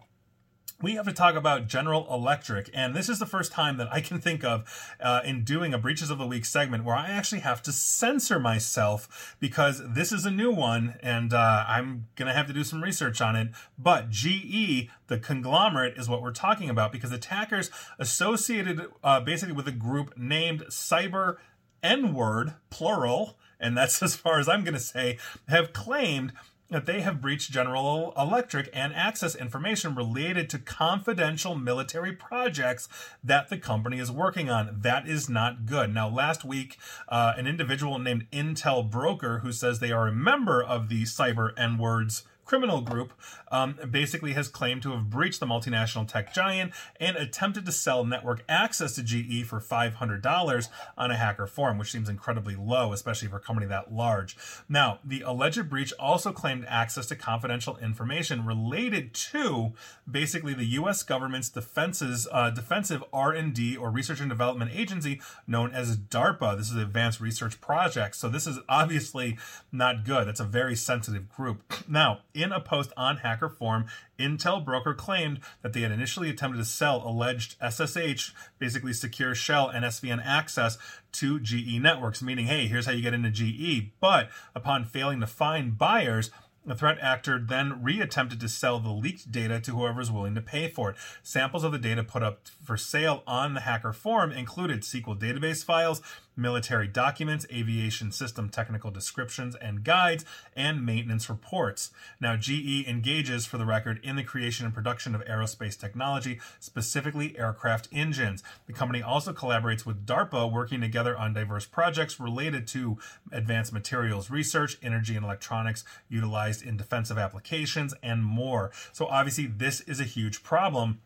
we 0.81 0.95
have 0.95 1.05
to 1.05 1.13
talk 1.13 1.35
about 1.35 1.67
General 1.67 2.05
Electric. 2.13 2.69
And 2.73 2.95
this 2.95 3.07
is 3.07 3.19
the 3.19 3.25
first 3.25 3.51
time 3.51 3.77
that 3.77 3.87
I 3.91 4.01
can 4.01 4.19
think 4.19 4.43
of 4.43 4.93
uh, 4.99 5.21
in 5.23 5.43
doing 5.43 5.73
a 5.73 5.77
Breaches 5.77 6.09
of 6.09 6.17
the 6.17 6.27
Week 6.27 6.45
segment 6.45 6.83
where 6.83 6.95
I 6.95 7.09
actually 7.09 7.41
have 7.41 7.61
to 7.63 7.71
censor 7.71 8.39
myself 8.39 9.35
because 9.39 9.81
this 9.93 10.11
is 10.11 10.25
a 10.25 10.31
new 10.31 10.51
one 10.51 10.95
and 11.01 11.33
uh, 11.33 11.65
I'm 11.67 12.07
going 12.15 12.27
to 12.27 12.33
have 12.33 12.47
to 12.47 12.53
do 12.53 12.63
some 12.63 12.83
research 12.83 13.21
on 13.21 13.35
it. 13.35 13.49
But 13.77 14.09
GE, 14.09 14.89
the 15.07 15.17
conglomerate, 15.17 15.97
is 15.97 16.09
what 16.09 16.21
we're 16.21 16.31
talking 16.31 16.69
about 16.69 16.91
because 16.91 17.11
attackers 17.11 17.71
associated 17.97 18.81
uh, 19.03 19.21
basically 19.21 19.55
with 19.55 19.67
a 19.67 19.73
group 19.73 20.17
named 20.17 20.65
Cyber 20.69 21.37
N 21.81 22.13
word, 22.13 22.55
plural, 22.69 23.37
and 23.59 23.77
that's 23.77 24.01
as 24.03 24.15
far 24.15 24.39
as 24.39 24.49
I'm 24.49 24.63
going 24.63 24.73
to 24.73 24.79
say, 24.79 25.17
have 25.47 25.71
claimed 25.71 26.33
that 26.69 26.85
they 26.85 27.01
have 27.01 27.21
breached 27.21 27.51
General 27.51 28.13
Electric 28.17 28.69
and 28.73 28.93
access 28.93 29.35
information 29.35 29.95
related 29.95 30.49
to 30.49 30.59
confidential 30.59 31.55
military 31.55 32.11
projects 32.11 32.89
that 33.23 33.49
the 33.49 33.57
company 33.57 33.99
is 33.99 34.11
working 34.11 34.49
on. 34.49 34.79
That 34.81 35.07
is 35.07 35.29
not 35.29 35.65
good. 35.65 35.93
Now, 35.93 36.09
last 36.09 36.43
week, 36.43 36.77
uh, 37.07 37.33
an 37.37 37.45
individual 37.47 37.99
named 37.99 38.27
Intel 38.31 38.89
Broker, 38.89 39.39
who 39.39 39.51
says 39.51 39.79
they 39.79 39.91
are 39.91 40.07
a 40.07 40.13
member 40.13 40.63
of 40.63 40.89
the 40.89 41.03
Cyber 41.03 41.51
N 41.57 41.77
Words 41.77 42.23
criminal 42.45 42.81
group 42.81 43.13
um, 43.51 43.77
basically 43.89 44.33
has 44.33 44.47
claimed 44.47 44.81
to 44.83 44.91
have 44.91 45.09
breached 45.09 45.39
the 45.39 45.45
multinational 45.45 46.07
tech 46.07 46.33
giant 46.33 46.71
and 46.99 47.17
attempted 47.17 47.65
to 47.65 47.71
sell 47.71 48.05
network 48.05 48.43
access 48.47 48.95
to 48.95 49.03
GE 49.03 49.45
for 49.45 49.59
$500 49.59 50.69
on 50.97 51.11
a 51.11 51.15
hacker 51.15 51.47
forum, 51.47 51.77
which 51.77 51.91
seems 51.91 52.07
incredibly 52.07 52.55
low, 52.55 52.93
especially 52.93 53.27
for 53.27 53.37
a 53.37 53.39
company 53.41 53.67
that 53.67 53.91
large. 53.91 54.37
Now, 54.69 54.99
the 55.03 55.21
alleged 55.21 55.69
breach 55.69 55.91
also 55.99 56.31
claimed 56.31 56.65
access 56.67 57.07
to 57.07 57.15
confidential 57.15 57.77
information 57.77 58.45
related 58.45 59.13
to 59.13 59.73
basically 60.09 60.53
the 60.53 60.65
U.S. 60.65 61.03
government's 61.03 61.49
defenses, 61.49 62.27
uh, 62.31 62.49
defensive 62.51 63.03
R&D 63.11 63.77
or 63.77 63.89
research 63.89 64.19
and 64.19 64.29
development 64.29 64.71
agency 64.73 65.21
known 65.47 65.71
as 65.71 65.97
DARPA. 65.97 66.57
This 66.57 66.69
is 66.69 66.75
Advanced 66.75 67.19
Research 67.19 67.59
Project. 67.61 68.15
So 68.15 68.29
this 68.29 68.45
is 68.45 68.59
obviously 68.69 69.37
not 69.71 70.05
good. 70.05 70.27
That's 70.27 70.39
a 70.39 70.45
very 70.45 70.75
sensitive 70.75 71.29
group. 71.29 71.61
Now, 71.87 72.19
in 72.35 72.51
a 72.51 72.59
post 72.59 72.91
on 72.97 73.17
Hacker 73.17 73.49
Forum, 73.49 73.85
Intel 74.19 74.63
Broker 74.63 74.93
claimed 74.93 75.39
that 75.61 75.73
they 75.73 75.81
had 75.81 75.91
initially 75.91 76.29
attempted 76.29 76.57
to 76.59 76.65
sell 76.65 77.01
alleged 77.07 77.55
SSH, 77.61 78.33
basically 78.59 78.93
secure 78.93 79.33
shell 79.33 79.69
and 79.69 79.85
SVN 79.85 80.23
access 80.23 80.77
to 81.13 81.39
GE 81.39 81.79
networks, 81.81 82.21
meaning, 82.21 82.47
hey, 82.47 82.67
here's 82.67 82.85
how 82.85 82.91
you 82.91 83.01
get 83.01 83.13
into 83.13 83.29
GE. 83.29 83.91
But 83.99 84.29
upon 84.53 84.85
failing 84.85 85.21
to 85.21 85.27
find 85.27 85.77
buyers, 85.77 86.29
the 86.65 86.75
threat 86.75 86.97
actor 86.99 87.39
then 87.39 87.83
reattempted 87.83 88.39
to 88.39 88.49
sell 88.49 88.79
the 88.79 88.89
leaked 88.89 89.31
data 89.31 89.59
to 89.59 89.71
whoever 89.71 90.01
is 90.01 90.11
willing 90.11 90.35
to 90.35 90.41
pay 90.41 90.67
for 90.67 90.89
it. 90.89 90.95
Samples 91.21 91.63
of 91.63 91.71
the 91.71 91.77
data 91.77 92.03
put 92.03 92.23
up 92.23 92.47
for 92.63 92.75
sale 92.75 93.23
on 93.27 93.53
the 93.53 93.61
hacker 93.61 93.93
forum 93.93 94.31
included 94.31 94.81
SQL 94.81 95.19
database 95.19 95.63
files, 95.63 96.01
military 96.35 96.87
documents, 96.87 97.45
aviation 97.51 98.11
system 98.11 98.49
technical 98.49 98.91
descriptions 98.91 99.55
and 99.55 99.83
guides, 99.83 100.25
and 100.55 100.85
maintenance 100.85 101.29
reports. 101.29 101.91
Now, 102.19 102.35
GE 102.35 102.87
engages, 102.87 103.45
for 103.45 103.57
the 103.57 103.65
record, 103.65 103.99
in 104.03 104.15
the 104.15 104.23
creation 104.23 104.65
and 104.65 104.73
production 104.73 105.15
of 105.15 105.23
aerospace 105.25 105.79
technology, 105.79 106.39
specifically 106.59 107.37
aircraft 107.37 107.87
engines. 107.91 108.43
The 108.67 108.73
company 108.73 109.01
also 109.01 109.33
collaborates 109.33 109.85
with 109.85 110.05
DARPA, 110.05 110.51
working 110.51 110.81
together 110.81 111.17
on 111.17 111.33
diverse 111.33 111.65
projects 111.65 112.19
related 112.19 112.67
to 112.69 112.97
advanced 113.31 113.73
materials 113.73 114.29
research, 114.29 114.77
energy 114.81 115.15
and 115.15 115.25
electronics 115.25 115.83
utilized 116.09 116.63
in 116.63 116.77
defensive 116.77 117.17
applications, 117.17 117.93
and 118.01 118.23
more. 118.23 118.71
So, 118.91 119.07
obviously, 119.07 119.47
this 119.47 119.81
is 119.81 119.99
a 119.99 120.05
huge 120.05 120.43
problem 120.43 120.99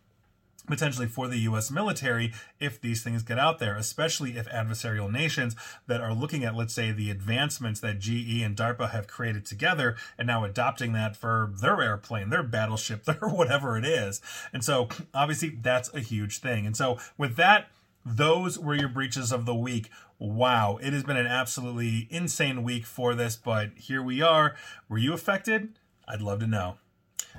potentially 0.69 1.07
for 1.07 1.27
the 1.27 1.39
US 1.39 1.69
military 1.69 2.33
if 2.59 2.79
these 2.79 3.03
things 3.03 3.23
get 3.23 3.37
out 3.37 3.59
there, 3.59 3.75
especially 3.75 4.37
if 4.37 4.47
adversarial 4.49 5.11
nations 5.11 5.55
that 5.87 6.01
are 6.01 6.13
looking 6.13 6.43
at, 6.43 6.55
let's 6.55 6.73
say, 6.73 6.91
the 6.91 7.11
advancements 7.11 7.79
that 7.81 7.99
GE 7.99 8.41
and 8.41 8.55
DARPA 8.55 8.91
have 8.91 9.07
created 9.07 9.45
together 9.45 9.95
and 10.17 10.27
now 10.27 10.45
adopting 10.45 10.93
that 10.93 11.15
for 11.15 11.51
their 11.59 11.81
airplane, 11.81 12.29
their 12.29 12.43
battleship, 12.43 13.03
their 13.05 13.15
whatever 13.15 13.77
it 13.77 13.85
is. 13.85 14.21
And 14.53 14.63
so 14.63 14.87
obviously 15.13 15.49
that's 15.49 15.93
a 15.93 15.99
huge 15.99 16.39
thing. 16.39 16.65
And 16.65 16.77
so 16.77 16.97
with 17.17 17.35
that, 17.35 17.67
those 18.05 18.57
were 18.57 18.75
your 18.75 18.89
breaches 18.89 19.31
of 19.31 19.45
the 19.45 19.55
week. 19.55 19.89
Wow, 20.17 20.79
it 20.81 20.93
has 20.93 21.03
been 21.03 21.17
an 21.17 21.27
absolutely 21.27 22.07
insane 22.09 22.63
week 22.63 22.85
for 22.85 23.15
this, 23.15 23.35
but 23.35 23.71
here 23.75 24.01
we 24.01 24.21
are. 24.21 24.55
Were 24.87 24.97
you 24.97 25.13
affected? 25.13 25.79
I'd 26.07 26.21
love 26.21 26.39
to 26.39 26.47
know. 26.47 26.77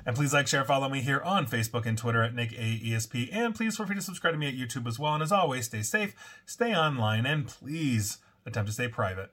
And 0.05 0.15
please 0.15 0.33
like, 0.33 0.47
share, 0.47 0.63
follow 0.63 0.89
me 0.89 1.01
here 1.01 1.21
on 1.21 1.45
Facebook 1.45 1.85
and 1.85 1.97
Twitter 1.97 2.23
at 2.23 2.33
Nick 2.33 2.51
AESP. 2.51 3.29
And 3.31 3.55
please 3.55 3.77
feel 3.77 3.85
free 3.85 3.95
to 3.95 4.01
subscribe 4.01 4.33
to 4.33 4.37
me 4.37 4.47
at 4.47 4.55
YouTube 4.55 4.87
as 4.87 4.99
well. 4.99 5.13
And 5.13 5.23
as 5.23 5.31
always, 5.31 5.65
stay 5.65 5.81
safe, 5.81 6.15
stay 6.45 6.75
online, 6.75 7.25
and 7.25 7.47
please 7.47 8.19
attempt 8.45 8.67
to 8.67 8.73
stay 8.73 8.87
private. 8.87 9.31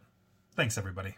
Thanks, 0.55 0.77
everybody. 0.77 1.17